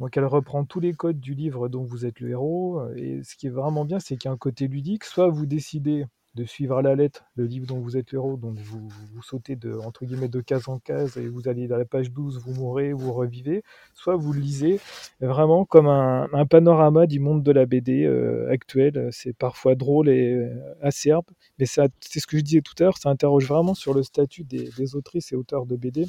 Donc 0.00 0.16
elle 0.16 0.24
reprend 0.24 0.64
tous 0.64 0.80
les 0.80 0.92
codes 0.92 1.20
du 1.20 1.34
livre 1.34 1.68
dont 1.68 1.84
vous 1.84 2.04
êtes 2.04 2.20
le 2.20 2.30
héros, 2.30 2.88
et 2.96 3.22
ce 3.22 3.36
qui 3.36 3.46
est 3.46 3.50
vraiment 3.50 3.84
bien, 3.84 4.00
c'est 4.00 4.16
qu'il 4.16 4.28
y 4.28 4.30
a 4.30 4.34
un 4.34 4.36
côté 4.36 4.68
ludique. 4.68 5.04
Soit 5.04 5.28
vous 5.28 5.46
décidez 5.46 6.06
de 6.34 6.44
suivre 6.44 6.76
à 6.76 6.82
la 6.82 6.94
lettre 6.94 7.24
le 7.36 7.46
livre 7.46 7.66
dont 7.66 7.78
vous 7.78 7.96
êtes 7.96 8.12
l'héros, 8.12 8.36
donc 8.36 8.58
vous, 8.58 8.88
vous, 8.88 9.22
sautez 9.22 9.56
de, 9.56 9.74
entre 9.74 10.04
guillemets, 10.04 10.28
de 10.28 10.40
case 10.40 10.68
en 10.68 10.78
case 10.78 11.16
et 11.16 11.28
vous 11.28 11.48
allez 11.48 11.70
à 11.72 11.78
la 11.78 11.84
page 11.84 12.10
12, 12.10 12.40
vous 12.44 12.54
mourrez, 12.54 12.92
vous 12.92 13.12
revivez, 13.12 13.62
soit 13.94 14.16
vous 14.16 14.32
le 14.32 14.40
lisez 14.40 14.80
vraiment 15.20 15.64
comme 15.64 15.86
un, 15.86 16.28
un 16.32 16.46
panorama 16.46 17.06
du 17.06 17.20
monde 17.20 17.42
de 17.42 17.52
la 17.52 17.66
BD 17.66 18.04
euh, 18.04 18.50
actuelle. 18.50 19.08
C'est 19.12 19.36
parfois 19.36 19.74
drôle 19.74 20.08
et 20.08 20.32
euh, 20.32 20.76
acerbe, 20.82 21.26
mais 21.58 21.66
c'est 21.66 21.90
ce 22.00 22.26
que 22.26 22.38
je 22.38 22.42
disais 22.42 22.60
tout 22.60 22.74
à 22.80 22.84
l'heure, 22.84 22.98
ça 22.98 23.10
interroge 23.10 23.46
vraiment 23.46 23.74
sur 23.74 23.94
le 23.94 24.02
statut 24.02 24.44
des, 24.44 24.70
des 24.76 24.96
autrices 24.96 25.32
et 25.32 25.36
auteurs 25.36 25.66
de 25.66 25.76
BD 25.76 26.06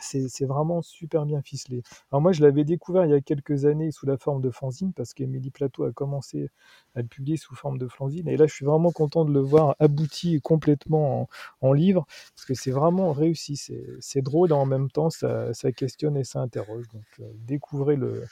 c'est 0.00 0.44
vraiment 0.46 0.82
super 0.82 1.26
bien 1.26 1.42
ficelé. 1.42 1.82
Alors 2.10 2.20
moi, 2.20 2.32
je 2.32 2.42
l'avais 2.42 2.64
découvert 2.64 3.04
il 3.04 3.10
y 3.10 3.14
a 3.14 3.20
quelques 3.20 3.64
années 3.64 3.90
sous 3.90 4.06
la 4.06 4.16
forme 4.16 4.40
de 4.40 4.50
fanzine, 4.50 4.92
parce 4.92 5.14
qu'Émilie 5.14 5.50
Plateau 5.50 5.84
a 5.84 5.92
commencé 5.92 6.50
à 6.94 7.02
le 7.02 7.08
publier 7.08 7.36
sous 7.36 7.54
forme 7.54 7.78
de 7.78 7.88
fanzine. 7.88 8.28
Et 8.28 8.36
là, 8.36 8.46
je 8.46 8.54
suis 8.54 8.64
vraiment 8.64 8.92
content 8.92 9.24
de 9.24 9.32
le 9.32 9.40
voir 9.40 9.76
abouti 9.78 10.40
complètement 10.40 11.28
en, 11.60 11.72
livre, 11.72 12.06
parce 12.34 12.46
que 12.46 12.54
c'est 12.54 12.70
vraiment 12.70 13.12
réussi. 13.12 13.60
C'est 14.00 14.22
drôle 14.22 14.50
et 14.50 14.54
en 14.54 14.66
même 14.66 14.90
temps, 14.90 15.10
ça, 15.10 15.52
questionne 15.76 16.16
et 16.16 16.24
ça 16.24 16.40
interroge. 16.40 16.86
Donc, 16.92 17.04
euh, 17.20 17.24
découvrez 17.46 17.96
le, 17.96 18.24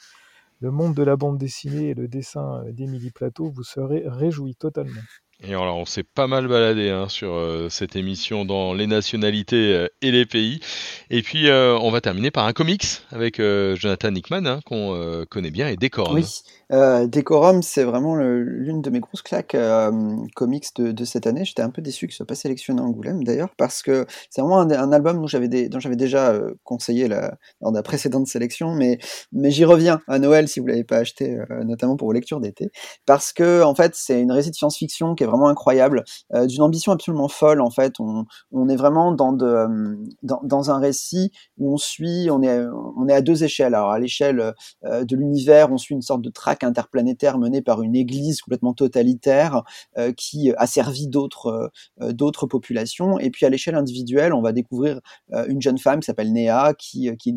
le 0.61 0.71
monde 0.71 0.95
de 0.95 1.03
la 1.03 1.15
bande 1.15 1.37
dessinée 1.37 1.89
et 1.89 1.93
le 1.93 2.07
dessin 2.07 2.63
d'Émilie 2.71 3.11
Plateau, 3.11 3.49
vous 3.49 3.63
serez 3.63 4.03
réjoui 4.05 4.55
totalement. 4.55 5.01
Et 5.43 5.49
alors, 5.49 5.77
on 5.77 5.85
s'est 5.85 6.03
pas 6.03 6.27
mal 6.27 6.47
baladé 6.47 6.89
hein, 6.89 7.09
sur 7.09 7.33
euh, 7.33 7.67
cette 7.69 7.97
émission 7.97 8.45
dans 8.45 8.73
les 8.73 8.87
nationalités 8.87 9.75
euh, 9.75 9.87
et 10.01 10.11
les 10.11 10.25
pays. 10.25 10.61
Et 11.09 11.21
puis, 11.21 11.49
euh, 11.49 11.77
on 11.77 11.91
va 11.91 11.99
terminer 11.99 12.31
par 12.31 12.47
un 12.47 12.53
comics 12.53 12.85
avec 13.11 13.41
Jonathan 13.41 14.15
Hickman, 14.15 14.45
hein, 14.45 14.59
qu'on 14.65 15.25
connaît 15.29 15.51
bien, 15.51 15.67
et 15.67 15.75
Decorum. 15.75 16.15
Oui, 16.15 16.25
Decorum, 16.69 17.61
c'est 17.61 17.83
vraiment 17.83 18.15
l'une 18.15 18.81
de 18.81 18.89
mes 18.89 18.99
grosses 18.99 19.21
claques 19.21 19.57
comics 20.35 20.65
de, 20.77 21.05
cette 21.05 21.27
année. 21.27 21.43
J'étais 21.45 21.61
un 21.61 21.69
peu 21.69 21.81
déçu 21.81 22.07
ce 22.09 22.17
soit 22.17 22.25
pas 22.25 22.35
sélectionné 22.35 22.81
en 22.81 22.85
Angoulême, 22.85 23.23
d'ailleurs, 23.23 23.49
parce 23.57 23.83
que 23.83 24.05
c'est 24.29 24.41
vraiment 24.41 24.59
un, 24.59 24.91
album 24.91 25.21
dont 25.21 25.27
j'avais 25.27 25.47
déjà 25.95 26.39
conseillé 26.63 27.07
la, 27.07 27.35
lors 27.61 27.71
de 27.71 27.77
la 27.77 27.83
précédente 27.83 28.27
sélection, 28.27 28.73
mais, 28.73 28.99
mais 29.31 29.51
j'y 29.51 29.65
reviens 29.65 30.01
à 30.07 30.19
Noël 30.19 30.47
si 30.47 30.59
vous 30.59 30.67
l'avez 30.67 30.83
pas 30.83 30.97
acheté, 30.97 31.37
notamment 31.65 31.97
pour 31.97 32.07
vos 32.07 32.13
lectures 32.13 32.39
d'été, 32.39 32.69
parce 33.05 33.33
que, 33.33 33.63
en 33.63 33.75
fait, 33.75 33.93
c'est 33.95 34.21
une 34.21 34.31
récit 34.31 34.51
de 34.51 34.55
science-fiction 34.55 35.15
qui 35.15 35.24
vraiment 35.25 35.47
incroyable, 35.47 36.03
euh, 36.33 36.45
d'une 36.45 36.61
ambition 36.61 36.91
absolument 36.91 37.27
folle 37.27 37.61
en 37.61 37.69
fait. 37.69 37.99
On, 37.99 38.25
on 38.51 38.69
est 38.69 38.75
vraiment 38.75 39.11
dans, 39.11 39.33
de, 39.33 39.45
euh, 39.45 39.95
dans, 40.23 40.41
dans, 40.43 40.71
un 40.71 40.79
récit 40.79 41.31
où 41.57 41.73
on 41.73 41.77
suit, 41.77 42.29
on 42.31 42.41
est, 42.41 42.65
on 42.97 43.07
est 43.07 43.13
à 43.13 43.21
deux 43.21 43.43
échelles. 43.43 43.75
Alors 43.75 43.91
à 43.91 43.99
l'échelle 43.99 44.53
euh, 44.85 45.05
de 45.05 45.15
l'univers, 45.15 45.71
on 45.71 45.77
suit 45.77 45.95
une 45.95 46.01
sorte 46.01 46.21
de 46.21 46.29
traque 46.29 46.63
interplanétaire 46.63 47.37
menée 47.37 47.61
par 47.61 47.81
une 47.81 47.95
église 47.95 48.41
complètement 48.41 48.73
totalitaire 48.73 49.63
qui 50.17 50.51
a 50.57 50.67
servi 50.67 51.07
d'autres 51.07 51.71
d'autres 51.99 52.47
populations. 52.47 53.19
Et 53.19 53.29
puis 53.29 53.45
à 53.45 53.49
l'échelle 53.49 53.75
individuelle, 53.75 54.33
on 54.33 54.41
va 54.41 54.51
découvrir 54.51 54.99
une 55.47 55.61
jeune 55.61 55.77
femme 55.77 55.99
qui 55.99 56.05
s'appelle 56.05 56.31
Néa, 56.31 56.73
qui, 56.73 57.09
qui 57.17 57.35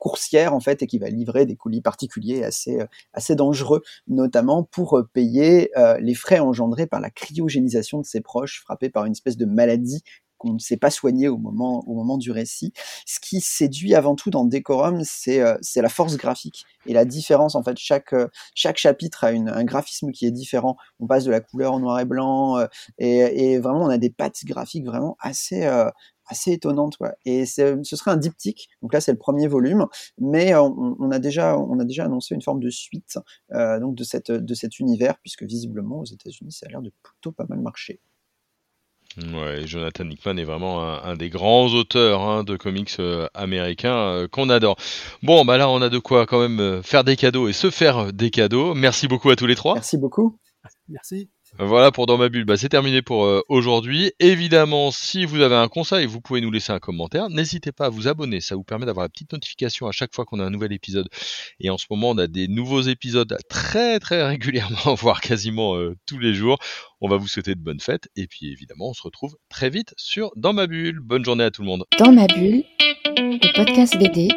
coursière 0.00 0.52
en 0.54 0.60
fait 0.60 0.82
et 0.82 0.88
qui 0.88 0.98
va 0.98 1.08
livrer 1.08 1.46
des 1.46 1.54
colis 1.54 1.82
particuliers 1.82 2.42
assez 2.42 2.80
assez 3.12 3.36
dangereux, 3.36 3.82
notamment 4.08 4.64
pour 4.64 5.00
payer 5.12 5.70
les 6.00 6.14
frais 6.14 6.40
engendrés 6.40 6.88
par 6.88 7.00
la 7.00 7.10
cryogénisation 7.10 8.00
de 8.00 8.06
ses 8.06 8.20
proches 8.20 8.60
frappés 8.60 8.90
par 8.90 9.04
une 9.04 9.12
espèce 9.12 9.36
de 9.36 9.46
maladie 9.46 10.02
qu'on 10.40 10.54
ne 10.54 10.58
sait 10.58 10.78
pas 10.78 10.90
soigner 10.90 11.28
au 11.28 11.36
moment, 11.36 11.84
au 11.86 11.94
moment 11.94 12.16
du 12.16 12.32
récit. 12.32 12.72
Ce 13.06 13.20
qui 13.20 13.40
séduit 13.40 13.94
avant 13.94 14.16
tout 14.16 14.30
dans 14.30 14.46
Décorum, 14.46 15.02
c'est 15.04 15.40
euh, 15.40 15.56
la 15.76 15.88
force 15.90 16.16
graphique 16.16 16.64
et 16.86 16.94
la 16.94 17.04
différence. 17.04 17.54
En 17.54 17.62
fait, 17.62 17.76
chaque, 17.78 18.14
chaque 18.54 18.78
chapitre 18.78 19.24
a 19.24 19.32
une, 19.32 19.50
un 19.50 19.64
graphisme 19.64 20.10
qui 20.12 20.26
est 20.26 20.30
différent. 20.30 20.76
On 20.98 21.06
passe 21.06 21.24
de 21.24 21.30
la 21.30 21.40
couleur 21.40 21.74
en 21.74 21.80
noir 21.80 22.00
et 22.00 22.06
blanc 22.06 22.56
euh, 22.56 22.66
et, 22.98 23.52
et, 23.52 23.58
vraiment 23.58 23.84
on 23.84 23.90
a 23.90 23.98
des 23.98 24.10
pattes 24.10 24.44
graphiques 24.46 24.86
vraiment 24.86 25.16
assez, 25.20 25.66
euh, 25.66 25.90
assez 26.30 26.52
étonnante. 26.52 26.96
Ouais. 27.00 27.12
Et 27.24 27.46
ce 27.46 27.82
serait 27.82 28.10
un 28.10 28.16
diptyque. 28.16 28.68
Donc 28.82 28.94
là, 28.94 29.00
c'est 29.00 29.12
le 29.12 29.18
premier 29.18 29.48
volume, 29.48 29.86
mais 30.18 30.54
on, 30.54 30.96
on, 30.98 31.10
a 31.10 31.18
déjà, 31.18 31.58
on 31.58 31.78
a 31.78 31.84
déjà 31.84 32.04
annoncé 32.04 32.34
une 32.34 32.42
forme 32.42 32.60
de 32.60 32.70
suite 32.70 33.18
euh, 33.52 33.78
donc 33.80 33.94
de, 33.94 34.04
cette, 34.04 34.30
de 34.30 34.54
cet 34.54 34.78
univers, 34.78 35.18
puisque 35.18 35.42
visiblement 35.42 36.00
aux 36.00 36.04
États-Unis, 36.04 36.52
ça 36.52 36.66
a 36.66 36.70
l'air 36.70 36.82
de 36.82 36.92
plutôt 37.02 37.32
pas 37.32 37.44
mal 37.48 37.60
marcher. 37.60 38.00
Ouais, 39.16 39.66
Jonathan 39.66 40.08
Hickman 40.08 40.36
est 40.36 40.44
vraiment 40.44 40.82
un, 40.84 41.16
des 41.16 41.30
grands 41.30 41.66
auteurs 41.66 42.22
hein, 42.22 42.44
de 42.44 42.56
comics 42.56 42.94
euh, 43.00 43.26
américains 43.34 43.96
euh, 43.96 44.28
qu'on 44.28 44.48
adore. 44.48 44.76
Bon, 45.24 45.44
bah 45.44 45.58
là, 45.58 45.68
on 45.68 45.82
a 45.82 45.88
de 45.88 45.98
quoi 45.98 46.26
quand 46.26 46.40
même 46.40 46.60
euh, 46.60 46.82
faire 46.82 47.02
des 47.02 47.16
cadeaux 47.16 47.48
et 47.48 47.52
se 47.52 47.70
faire 47.70 48.12
des 48.12 48.30
cadeaux. 48.30 48.72
Merci 48.74 49.08
beaucoup 49.08 49.30
à 49.30 49.36
tous 49.36 49.46
les 49.46 49.56
trois. 49.56 49.74
Merci 49.74 49.98
beaucoup. 49.98 50.38
Merci. 50.88 51.28
Voilà 51.58 51.90
pour 51.90 52.06
Dans 52.06 52.16
ma 52.16 52.28
bulle, 52.28 52.44
bah, 52.44 52.56
c'est 52.56 52.68
terminé 52.68 53.02
pour 53.02 53.24
euh, 53.24 53.42
aujourd'hui. 53.48 54.12
Évidemment, 54.20 54.90
si 54.90 55.24
vous 55.24 55.40
avez 55.40 55.56
un 55.56 55.68
conseil, 55.68 56.06
vous 56.06 56.20
pouvez 56.20 56.40
nous 56.40 56.50
laisser 56.50 56.72
un 56.72 56.78
commentaire. 56.78 57.28
N'hésitez 57.28 57.72
pas 57.72 57.86
à 57.86 57.88
vous 57.88 58.08
abonner, 58.08 58.40
ça 58.40 58.54
vous 58.54 58.62
permet 58.62 58.86
d'avoir 58.86 59.04
la 59.04 59.08
petite 59.08 59.32
notification 59.32 59.86
à 59.86 59.92
chaque 59.92 60.14
fois 60.14 60.24
qu'on 60.24 60.40
a 60.40 60.44
un 60.44 60.50
nouvel 60.50 60.72
épisode. 60.72 61.08
Et 61.58 61.68
en 61.68 61.76
ce 61.76 61.86
moment, 61.90 62.10
on 62.10 62.18
a 62.18 62.26
des 62.26 62.48
nouveaux 62.48 62.82
épisodes 62.82 63.36
très 63.48 63.98
très 63.98 64.26
régulièrement, 64.26 64.94
voire 64.98 65.20
quasiment 65.20 65.76
euh, 65.76 65.96
tous 66.06 66.18
les 66.18 66.34
jours. 66.34 66.58
On 67.00 67.08
va 67.08 67.16
vous 67.16 67.28
souhaiter 67.28 67.54
de 67.54 67.60
bonnes 67.60 67.80
fêtes 67.80 68.08
et 68.16 68.26
puis 68.26 68.50
évidemment, 68.52 68.90
on 68.90 68.94
se 68.94 69.02
retrouve 69.02 69.36
très 69.48 69.70
vite 69.70 69.92
sur 69.96 70.30
Dans 70.36 70.52
ma 70.52 70.66
bulle. 70.66 71.00
Bonne 71.00 71.24
journée 71.24 71.44
à 71.44 71.50
tout 71.50 71.62
le 71.62 71.68
monde. 71.68 71.84
Dans 71.98 72.12
ma 72.12 72.26
bulle, 72.26 72.64
le 73.16 73.56
podcast 73.56 73.98
BD, 73.98 74.28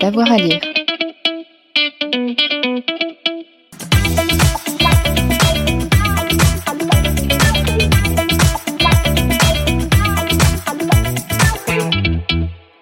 d'avoir 0.00 0.30
à 0.30 0.36
lire. 0.36 0.60